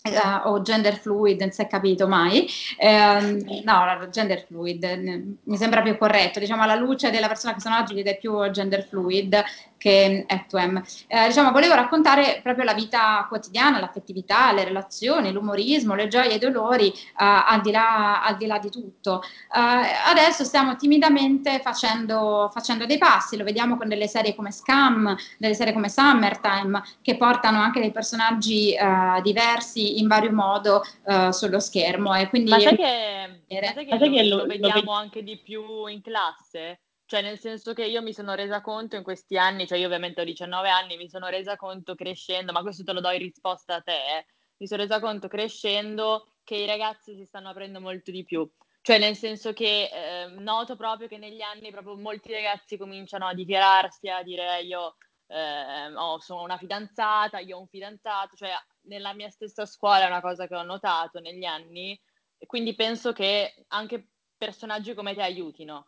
Uh, 0.00 0.48
o 0.48 0.62
gender 0.62 0.96
fluid, 0.96 1.40
non 1.40 1.50
si 1.50 1.60
è 1.60 1.66
capito 1.66 2.06
mai. 2.06 2.48
Eh, 2.78 3.62
no, 3.64 4.08
gender 4.10 4.44
fluid 4.46 5.36
mi 5.42 5.56
sembra 5.56 5.82
più 5.82 5.98
corretto, 5.98 6.38
diciamo 6.38 6.62
alla 6.62 6.76
luce 6.76 7.10
della 7.10 7.26
persona 7.26 7.52
che 7.52 7.60
sono 7.60 7.76
oggi 7.76 7.98
ed 7.98 8.06
è 8.06 8.16
più 8.16 8.48
gender 8.50 8.86
fluid 8.86 9.42
che 9.78 10.26
F2M. 10.28 11.06
Eh, 11.06 11.28
diciamo, 11.28 11.52
volevo 11.52 11.74
raccontare 11.74 12.40
proprio 12.42 12.64
la 12.64 12.74
vita 12.74 13.24
quotidiana, 13.28 13.78
l'affettività, 13.78 14.52
le 14.52 14.64
relazioni, 14.64 15.32
l'umorismo, 15.32 15.94
le 15.94 16.08
gioie 16.08 16.32
e 16.32 16.34
i 16.34 16.38
dolori, 16.38 16.88
eh, 16.88 16.94
al, 17.16 17.60
di 17.62 17.70
là, 17.70 18.22
al, 18.22 18.36
di 18.36 18.46
là, 18.46 18.58
di 18.58 18.70
tutto. 18.70 19.22
Eh, 19.22 20.10
adesso 20.10 20.44
stiamo 20.44 20.76
timidamente 20.76 21.60
facendo, 21.60 22.50
facendo, 22.52 22.84
dei 22.84 22.98
passi, 22.98 23.36
lo 23.36 23.44
vediamo 23.44 23.76
con 23.76 23.88
delle 23.88 24.08
serie 24.08 24.34
come 24.34 24.50
Scam, 24.50 25.16
delle 25.38 25.54
serie 25.54 25.72
come 25.72 25.88
Summertime, 25.88 26.82
che 27.00 27.16
portano 27.16 27.60
anche 27.60 27.80
dei 27.80 27.92
personaggi 27.92 28.74
eh, 28.74 29.20
diversi 29.22 29.98
in 30.00 30.08
vario 30.08 30.32
modo 30.32 30.82
eh, 31.06 31.32
sullo 31.32 31.60
schermo. 31.60 32.14
E 32.14 32.28
quindi 32.28 32.50
ma 32.50 32.58
sai 32.58 32.76
che, 32.76 33.42
ma 33.48 33.98
sai 33.98 34.10
che, 34.10 34.24
lo, 34.24 34.38
lo, 34.38 34.46
vediamo 34.46 34.82
lo, 34.82 34.92
anche 34.92 35.22
di 35.22 35.38
più 35.38 35.86
in 35.86 36.02
classe? 36.02 36.80
Cioè, 37.08 37.22
nel 37.22 37.38
senso 37.38 37.72
che 37.72 37.86
io 37.86 38.02
mi 38.02 38.12
sono 38.12 38.34
resa 38.34 38.60
conto 38.60 38.94
in 38.94 39.02
questi 39.02 39.38
anni, 39.38 39.66
cioè 39.66 39.78
io 39.78 39.86
ovviamente 39.86 40.20
ho 40.20 40.24
19 40.24 40.68
anni, 40.68 40.98
mi 40.98 41.08
sono 41.08 41.28
resa 41.28 41.56
conto 41.56 41.94
crescendo, 41.94 42.52
ma 42.52 42.60
questo 42.60 42.84
te 42.84 42.92
lo 42.92 43.00
do 43.00 43.10
in 43.10 43.20
risposta 43.20 43.76
a 43.76 43.80
te, 43.80 43.92
eh, 43.94 44.26
mi 44.58 44.66
sono 44.66 44.82
resa 44.82 45.00
conto 45.00 45.26
crescendo 45.26 46.26
che 46.44 46.56
i 46.56 46.66
ragazzi 46.66 47.14
si 47.14 47.24
stanno 47.24 47.48
aprendo 47.48 47.80
molto 47.80 48.10
di 48.10 48.24
più. 48.24 48.46
Cioè, 48.82 48.98
nel 48.98 49.16
senso 49.16 49.54
che 49.54 49.88
eh, 49.90 50.26
noto 50.38 50.76
proprio 50.76 51.08
che 51.08 51.16
negli 51.16 51.40
anni 51.40 51.70
proprio 51.70 51.96
molti 51.96 52.30
ragazzi 52.30 52.76
cominciano 52.76 53.26
a 53.26 53.32
dichiararsi, 53.32 54.10
a 54.10 54.22
dire 54.22 54.60
io 54.60 54.96
eh, 55.28 55.94
oh, 55.94 56.20
sono 56.20 56.42
una 56.42 56.58
fidanzata, 56.58 57.38
io 57.38 57.56
ho 57.56 57.60
un 57.60 57.68
fidanzato, 57.68 58.36
cioè 58.36 58.50
nella 58.82 59.14
mia 59.14 59.30
stessa 59.30 59.64
scuola 59.64 60.04
è 60.04 60.08
una 60.08 60.20
cosa 60.20 60.46
che 60.46 60.56
ho 60.56 60.62
notato 60.62 61.20
negli 61.20 61.44
anni, 61.46 61.98
quindi 62.44 62.74
penso 62.74 63.14
che 63.14 63.64
anche 63.68 64.08
personaggi 64.36 64.92
come 64.92 65.14
te 65.14 65.22
aiutino. 65.22 65.86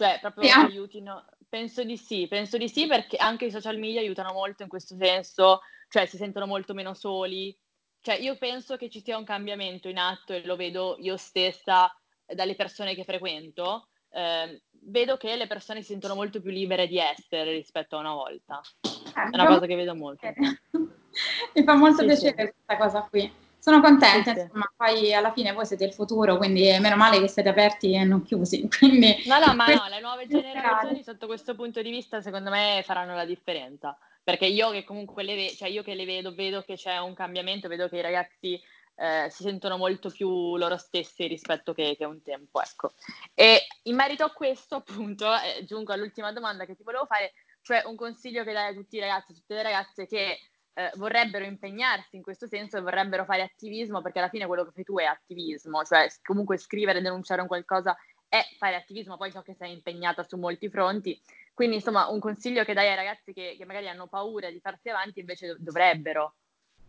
Cioè, 0.00 0.18
proprio 0.18 0.44
yeah. 0.44 0.64
aiutino. 0.64 1.26
Penso 1.46 1.84
di 1.84 1.98
sì, 1.98 2.26
penso 2.26 2.56
di 2.56 2.70
sì 2.70 2.86
perché 2.86 3.18
anche 3.18 3.44
i 3.44 3.50
social 3.50 3.76
media 3.76 4.00
aiutano 4.00 4.32
molto 4.32 4.62
in 4.62 4.70
questo 4.70 4.96
senso, 4.96 5.60
cioè 5.90 6.06
si 6.06 6.16
sentono 6.16 6.46
molto 6.46 6.72
meno 6.72 6.94
soli. 6.94 7.54
Cioè, 8.00 8.14
io 8.14 8.38
penso 8.38 8.78
che 8.78 8.88
ci 8.88 9.02
sia 9.02 9.18
un 9.18 9.24
cambiamento 9.24 9.88
in 9.88 9.98
atto 9.98 10.32
e 10.32 10.42
lo 10.46 10.56
vedo 10.56 10.96
io 11.00 11.18
stessa 11.18 11.94
dalle 12.24 12.54
persone 12.54 12.94
che 12.94 13.04
frequento. 13.04 13.88
Eh, 14.08 14.62
vedo 14.84 15.18
che 15.18 15.36
le 15.36 15.46
persone 15.46 15.82
si 15.82 15.88
sentono 15.88 16.14
molto 16.14 16.40
più 16.40 16.50
libere 16.50 16.86
di 16.86 16.96
essere 16.96 17.52
rispetto 17.52 17.96
a 17.96 18.00
una 18.00 18.14
volta. 18.14 18.58
Eh, 18.82 19.30
È 19.30 19.34
una 19.34 19.46
cosa 19.48 19.66
che 19.66 19.74
vedo 19.74 19.94
molto. 19.94 20.26
Mi 21.52 21.62
fa 21.62 21.74
molto 21.74 21.98
sì, 21.98 22.06
piacere 22.06 22.46
sì. 22.46 22.52
questa 22.64 22.76
cosa 22.78 23.06
qui. 23.10 23.30
Sono 23.60 23.82
contenta, 23.82 24.32
sì, 24.32 24.40
insomma, 24.40 24.72
poi 24.74 25.12
alla 25.12 25.32
fine 25.32 25.52
voi 25.52 25.66
siete 25.66 25.84
il 25.84 25.92
futuro, 25.92 26.38
quindi 26.38 26.66
è 26.66 26.80
meno 26.80 26.96
male 26.96 27.20
che 27.20 27.28
siete 27.28 27.50
aperti 27.50 27.94
e 27.94 28.04
non 28.04 28.22
chiusi. 28.22 28.66
Quindi, 28.78 29.22
no, 29.26 29.38
no, 29.38 29.54
ma 29.54 29.66
no, 29.66 29.86
le 29.88 30.00
nuove 30.00 30.26
generazioni 30.26 31.02
sotto 31.02 31.26
questo 31.26 31.54
punto 31.54 31.82
di 31.82 31.90
vista 31.90 32.22
secondo 32.22 32.48
me 32.48 32.82
faranno 32.86 33.14
la 33.14 33.26
differenza, 33.26 33.96
perché 34.24 34.46
io 34.46 34.70
che 34.70 34.84
comunque 34.84 35.22
le, 35.22 35.34
ve- 35.34 35.54
cioè 35.54 35.68
io 35.68 35.82
che 35.82 35.94
le 35.94 36.06
vedo, 36.06 36.34
vedo 36.34 36.62
che 36.62 36.76
c'è 36.76 36.96
un 36.98 37.12
cambiamento, 37.12 37.68
vedo 37.68 37.86
che 37.88 37.98
i 37.98 38.02
ragazzi 38.02 38.58
eh, 38.96 39.28
si 39.30 39.42
sentono 39.42 39.76
molto 39.76 40.10
più 40.10 40.56
loro 40.56 40.76
stessi 40.76 41.26
rispetto 41.26 41.72
che, 41.74 41.96
che, 41.98 42.04
un 42.04 42.22
tempo, 42.22 42.62
ecco. 42.62 42.92
E 43.34 43.66
in 43.84 43.94
merito 43.94 44.24
a 44.24 44.30
questo, 44.30 44.76
appunto, 44.76 45.26
eh, 45.34 45.64
giungo 45.64 45.92
all'ultima 45.92 46.32
domanda 46.32 46.64
che 46.64 46.76
ti 46.76 46.82
volevo 46.82 47.06
fare, 47.06 47.32
cioè 47.62 47.82
un 47.86 47.96
consiglio 47.96 48.42
che 48.42 48.52
dai 48.52 48.72
a 48.72 48.74
tutti 48.74 48.96
i 48.96 49.00
ragazzi, 49.00 49.32
a 49.32 49.34
tutte 49.34 49.54
le 49.54 49.62
ragazze 49.62 50.06
che 50.06 50.38
eh, 50.74 50.90
vorrebbero 50.96 51.44
impegnarsi 51.44 52.16
in 52.16 52.22
questo 52.22 52.46
senso 52.46 52.76
e 52.76 52.80
vorrebbero 52.80 53.24
fare 53.24 53.42
attivismo, 53.42 54.02
perché 54.02 54.18
alla 54.18 54.28
fine 54.28 54.46
quello 54.46 54.64
che 54.64 54.72
fai 54.72 54.84
tu 54.84 54.98
è 54.98 55.04
attivismo, 55.04 55.82
cioè 55.84 56.08
comunque 56.22 56.56
scrivere, 56.56 57.00
denunciare 57.00 57.40
un 57.40 57.46
qualcosa 57.46 57.96
è 58.28 58.42
fare 58.58 58.76
attivismo, 58.76 59.16
poi 59.16 59.32
so 59.32 59.42
che 59.42 59.54
sei 59.54 59.72
impegnata 59.72 60.22
su 60.22 60.36
molti 60.36 60.68
fronti, 60.70 61.20
quindi 61.52 61.76
insomma 61.76 62.08
un 62.08 62.20
consiglio 62.20 62.64
che 62.64 62.74
dai 62.74 62.88
ai 62.88 62.96
ragazzi 62.96 63.32
che, 63.32 63.56
che 63.58 63.64
magari 63.64 63.88
hanno 63.88 64.06
paura 64.06 64.50
di 64.50 64.60
farsi 64.60 64.88
avanti 64.88 65.20
invece 65.20 65.56
dovrebbero 65.58 66.34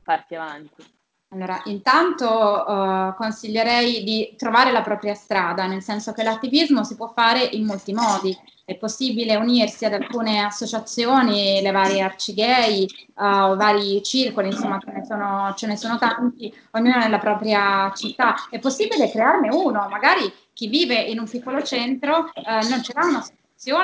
farsi 0.04 0.36
avanti. 0.36 1.00
Allora, 1.34 1.62
intanto 1.66 2.28
uh, 2.28 3.16
consiglierei 3.16 4.04
di 4.04 4.36
trovare 4.38 4.70
la 4.74 4.82
propria 4.82 5.14
strada, 5.14 5.66
nel 5.66 5.82
senso 5.82 6.12
che 6.12 6.24
l'attivismo 6.24 6.84
si 6.84 6.98
può 6.98 7.14
fare 7.16 7.42
in 7.42 7.66
molti 7.66 7.94
modi. 7.94 8.38
È 8.66 8.76
possibile 8.76 9.38
unirsi 9.38 9.86
ad 9.86 9.94
alcune 9.94 10.42
associazioni, 10.42 11.62
le 11.62 11.72
varie 11.72 12.02
arcigay, 12.02 12.86
uh, 13.16 13.56
vari 13.56 14.04
circoli, 14.04 14.48
insomma 14.48 14.78
ce 14.80 14.92
ne, 14.92 15.06
sono, 15.06 15.54
ce 15.56 15.68
ne 15.68 15.78
sono 15.78 15.98
tanti, 15.98 16.54
ognuno 16.72 16.98
nella 16.98 17.20
propria 17.20 17.90
città. 17.96 18.36
È 18.50 18.60
possibile 18.60 19.10
crearne 19.10 19.48
uno, 19.56 19.88
magari 19.90 20.30
chi 20.52 20.68
vive 20.68 20.96
in 20.96 21.18
un 21.18 21.30
piccolo 21.30 21.64
centro 21.64 22.30
uh, 22.36 22.68
non 22.68 22.84
ce 22.84 22.92
l'ha 22.94 23.06
una 23.06 23.26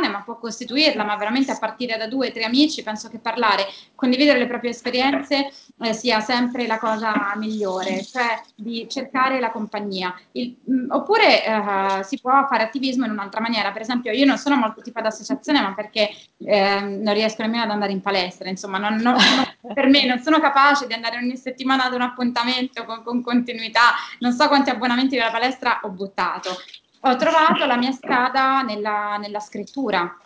ma 0.10 0.24
può 0.24 0.40
costituirla, 0.40 1.04
ma 1.04 1.16
veramente 1.18 1.52
a 1.52 1.58
partire 1.58 1.98
da 1.98 2.08
due 2.08 2.30
o 2.30 2.32
tre 2.32 2.44
amici, 2.44 2.82
penso 2.82 3.10
che 3.10 3.20
parlare, 3.20 3.68
condividere 3.94 4.40
le 4.40 4.48
proprie 4.48 4.72
esperienze 4.72 5.52
eh, 5.80 5.94
sia 5.94 6.20
sempre 6.20 6.66
la 6.66 6.80
cosa 6.80 7.34
migliore, 7.36 8.04
cioè 8.04 8.42
di 8.56 8.88
cercare 8.90 9.40
la 9.40 9.52
compagnia. 9.52 10.20
Il, 10.32 10.58
mh, 10.64 10.88
oppure 10.90 11.46
eh, 11.46 12.04
si 12.04 12.20
può 12.20 12.48
fare 12.48 12.64
attivismo 12.64 13.06
in 13.06 13.12
un'altra 13.12 13.40
maniera, 13.40 13.72
per 13.72 13.82
esempio 13.82 14.12
io 14.12 14.26
non 14.26 14.40
sono 14.40 14.56
molto 14.56 14.82
tipo 14.82 15.00
d'associazione, 15.00 15.62
ma 15.62 15.76
perché 15.76 16.10
eh, 16.40 16.80
non 16.80 17.14
riesco 17.14 17.44
nemmeno 17.44 17.64
ad 17.64 17.70
andare 17.70 17.92
in 17.92 18.02
palestra, 18.02 18.50
insomma, 18.50 18.80
non, 18.80 18.96
non, 18.96 19.16
per 19.76 19.86
me 19.88 20.06
non 20.06 20.20
sono 20.20 20.40
capace 20.40 20.88
di 20.88 20.94
andare 20.94 21.18
ogni 21.18 21.38
settimana 21.38 21.86
ad 21.86 21.94
un 21.94 22.02
appuntamento 22.02 22.84
con, 22.84 23.04
con 23.04 23.22
continuità, 23.22 23.94
non 24.20 24.32
so 24.32 24.48
quanti 24.48 24.72
abbonamenti 24.72 25.16
della 25.16 25.30
palestra 25.30 25.82
ho 25.84 25.90
buttato 25.90 26.50
ho 27.02 27.16
trovato 27.16 27.66
la 27.66 27.78
mia 27.78 27.92
strada 27.92 28.62
nella, 28.62 29.18
nella 29.18 29.40
scrittura, 29.40 30.18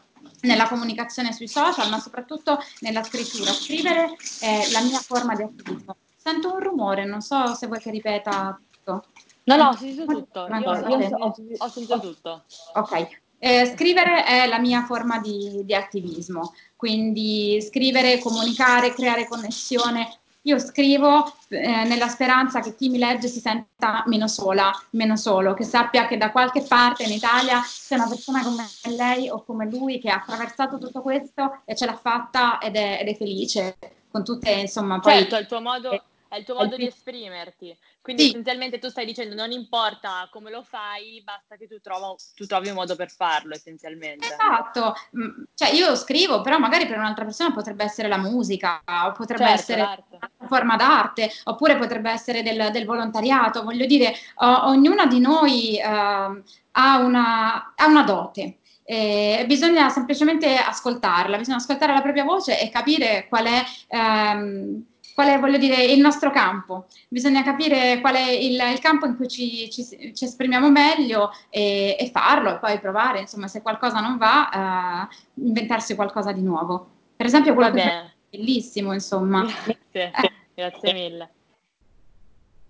nella 0.41 0.67
comunicazione 0.67 1.33
sui 1.33 1.47
social, 1.47 1.89
ma 1.89 1.99
soprattutto 1.99 2.59
nella 2.79 3.03
scrittura. 3.03 3.51
Scrivere 3.51 4.15
è 4.39 4.69
la 4.71 4.81
mia 4.81 4.99
forma 4.99 5.35
di 5.35 5.43
attivismo. 5.43 5.95
Sento 6.15 6.53
un 6.53 6.59
rumore, 6.59 7.05
non 7.05 7.21
so 7.21 7.53
se 7.55 7.67
vuoi 7.67 7.79
che 7.79 7.91
ripeta 7.91 8.59
tutto. 8.69 9.05
No, 9.43 9.55
no, 9.55 9.69
ho 9.69 9.75
sentito 9.75 10.05
tutto. 10.05 10.47
Io, 10.47 10.59
io 10.59 11.17
ho, 11.17 11.35
ho, 11.57 11.67
sentito 11.67 11.99
tutto. 11.99 12.43
Ok. 12.75 13.19
Eh, 13.39 13.73
scrivere 13.75 14.23
è 14.23 14.45
la 14.45 14.59
mia 14.59 14.83
forma 14.83 15.17
di, 15.19 15.61
di 15.63 15.73
attivismo, 15.73 16.53
quindi 16.75 17.59
scrivere, 17.59 18.19
comunicare, 18.19 18.93
creare 18.93 19.27
connessione, 19.27 20.20
io 20.43 20.57
scrivo 20.57 21.31
eh, 21.49 21.83
nella 21.83 22.07
speranza 22.07 22.61
che 22.61 22.75
chi 22.75 22.89
mi 22.89 22.97
legge 22.97 23.27
si 23.27 23.39
senta 23.39 24.03
meno 24.07 24.27
sola, 24.27 24.71
meno 24.91 25.15
solo, 25.15 25.53
che 25.53 25.63
sappia 25.63 26.07
che 26.07 26.17
da 26.17 26.31
qualche 26.31 26.61
parte 26.61 27.03
in 27.03 27.11
Italia 27.11 27.61
c'è 27.61 27.95
una 27.95 28.07
persona 28.07 28.43
come 28.43 28.65
lei 28.95 29.29
o 29.29 29.43
come 29.43 29.69
lui 29.69 29.99
che 29.99 30.09
ha 30.09 30.15
attraversato 30.15 30.79
tutto 30.79 31.01
questo 31.01 31.61
e 31.65 31.75
ce 31.75 31.85
l'ha 31.85 31.97
fatta 31.97 32.59
ed 32.59 32.75
è, 32.75 32.99
ed 33.01 33.07
è 33.07 33.15
felice 33.15 33.77
con 34.09 34.23
tutte, 34.23 34.51
insomma, 34.51 34.99
poi... 34.99 35.13
Certo, 35.13 35.37
il 35.37 35.45
tuo 35.45 35.61
modo... 35.61 36.03
Eh, 36.31 36.35
è 36.35 36.39
il 36.39 36.45
tuo 36.45 36.55
modo 36.55 36.75
di 36.77 36.87
esprimerti. 36.87 37.77
Quindi 38.01 38.23
sì. 38.23 38.29
essenzialmente 38.29 38.79
tu 38.79 38.87
stai 38.87 39.05
dicendo 39.05 39.35
non 39.35 39.51
importa 39.51 40.27
come 40.31 40.49
lo 40.49 40.63
fai, 40.63 41.21
basta 41.23 41.57
che 41.57 41.67
tu, 41.67 41.79
trovo, 41.81 42.15
tu 42.35 42.45
trovi 42.45 42.69
un 42.69 42.75
modo 42.75 42.95
per 42.95 43.11
farlo 43.11 43.53
essenzialmente. 43.53 44.25
Esatto, 44.25 44.95
mm, 45.15 45.43
cioè 45.53 45.69
io 45.69 45.95
scrivo, 45.95 46.41
però 46.41 46.57
magari 46.57 46.87
per 46.87 46.97
un'altra 46.97 47.25
persona 47.25 47.51
potrebbe 47.51 47.83
essere 47.83 48.07
la 48.07 48.17
musica, 48.17 48.81
o 48.85 49.11
potrebbe 49.11 49.45
certo, 49.45 49.59
essere 49.59 49.81
l'arte. 49.81 50.19
una 50.37 50.47
forma 50.47 50.75
d'arte, 50.77 51.31
oppure 51.43 51.75
potrebbe 51.75 52.09
essere 52.09 52.41
del, 52.41 52.69
del 52.71 52.85
volontariato. 52.85 53.63
Voglio 53.63 53.85
dire, 53.85 54.13
o, 54.35 54.69
ognuna 54.69 55.05
di 55.05 55.19
noi 55.19 55.79
uh, 55.83 56.41
ha, 56.71 56.97
una, 56.97 57.73
ha 57.75 57.85
una 57.85 58.03
dote. 58.03 58.57
E 58.83 59.45
bisogna 59.47 59.87
semplicemente 59.89 60.57
ascoltarla, 60.57 61.37
bisogna 61.37 61.57
ascoltare 61.57 61.93
la 61.93 62.01
propria 62.01 62.23
voce 62.23 62.59
e 62.59 62.69
capire 62.69 63.27
qual 63.29 63.45
è 63.45 63.63
ehm, 63.87 64.83
qual 65.13 65.29
è, 65.29 65.39
voglio 65.39 65.57
dire, 65.57 65.83
il 65.83 65.99
nostro 65.99 66.31
campo. 66.31 66.87
Bisogna 67.07 67.43
capire 67.43 67.99
qual 67.99 68.15
è 68.15 68.29
il, 68.29 68.59
il 68.71 68.79
campo 68.79 69.05
in 69.05 69.15
cui 69.15 69.27
ci, 69.27 69.69
ci, 69.69 70.13
ci 70.13 70.25
esprimiamo 70.25 70.69
meglio 70.69 71.31
e, 71.49 71.95
e, 71.99 72.09
farlo 72.11 72.55
e 72.55 72.59
poi 72.59 72.79
provare, 72.79 73.19
insomma, 73.19 73.47
se 73.47 73.61
qualcosa 73.61 73.99
non 73.99 74.17
va, 74.17 75.07
uh, 75.39 75.43
inventarsi 75.45 75.95
qualcosa 75.95 76.31
di 76.31 76.41
nuovo. 76.41 76.89
Per 77.15 77.25
esempio, 77.25 77.53
quello 77.53 77.71
che 77.71 77.81
è 77.81 78.11
bellissimo, 78.29 78.93
insomma. 78.93 79.45
Grazie, 79.91 80.11
grazie 80.53 80.93
mille. 80.93 81.33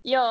Io, 0.04 0.21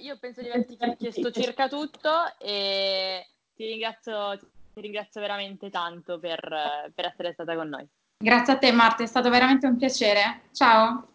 io 0.00 0.16
penso 0.18 0.40
di 0.40 0.48
averti 0.48 0.78
chiesto 0.96 1.30
circa 1.30 1.68
tutto 1.68 2.10
e 2.38 3.26
ti 3.54 3.66
ringrazio, 3.66 4.38
ti 4.72 4.80
ringrazio 4.80 5.20
veramente 5.20 5.68
tanto 5.68 6.18
per, 6.18 6.92
per 6.94 7.04
essere 7.04 7.32
stata 7.32 7.54
con 7.54 7.68
noi. 7.68 7.86
Grazie 8.20 8.54
a 8.54 8.58
te 8.58 8.72
Marta, 8.72 9.04
è 9.04 9.06
stato 9.06 9.30
veramente 9.30 9.66
un 9.66 9.76
piacere. 9.76 10.42
Ciao. 10.52 11.08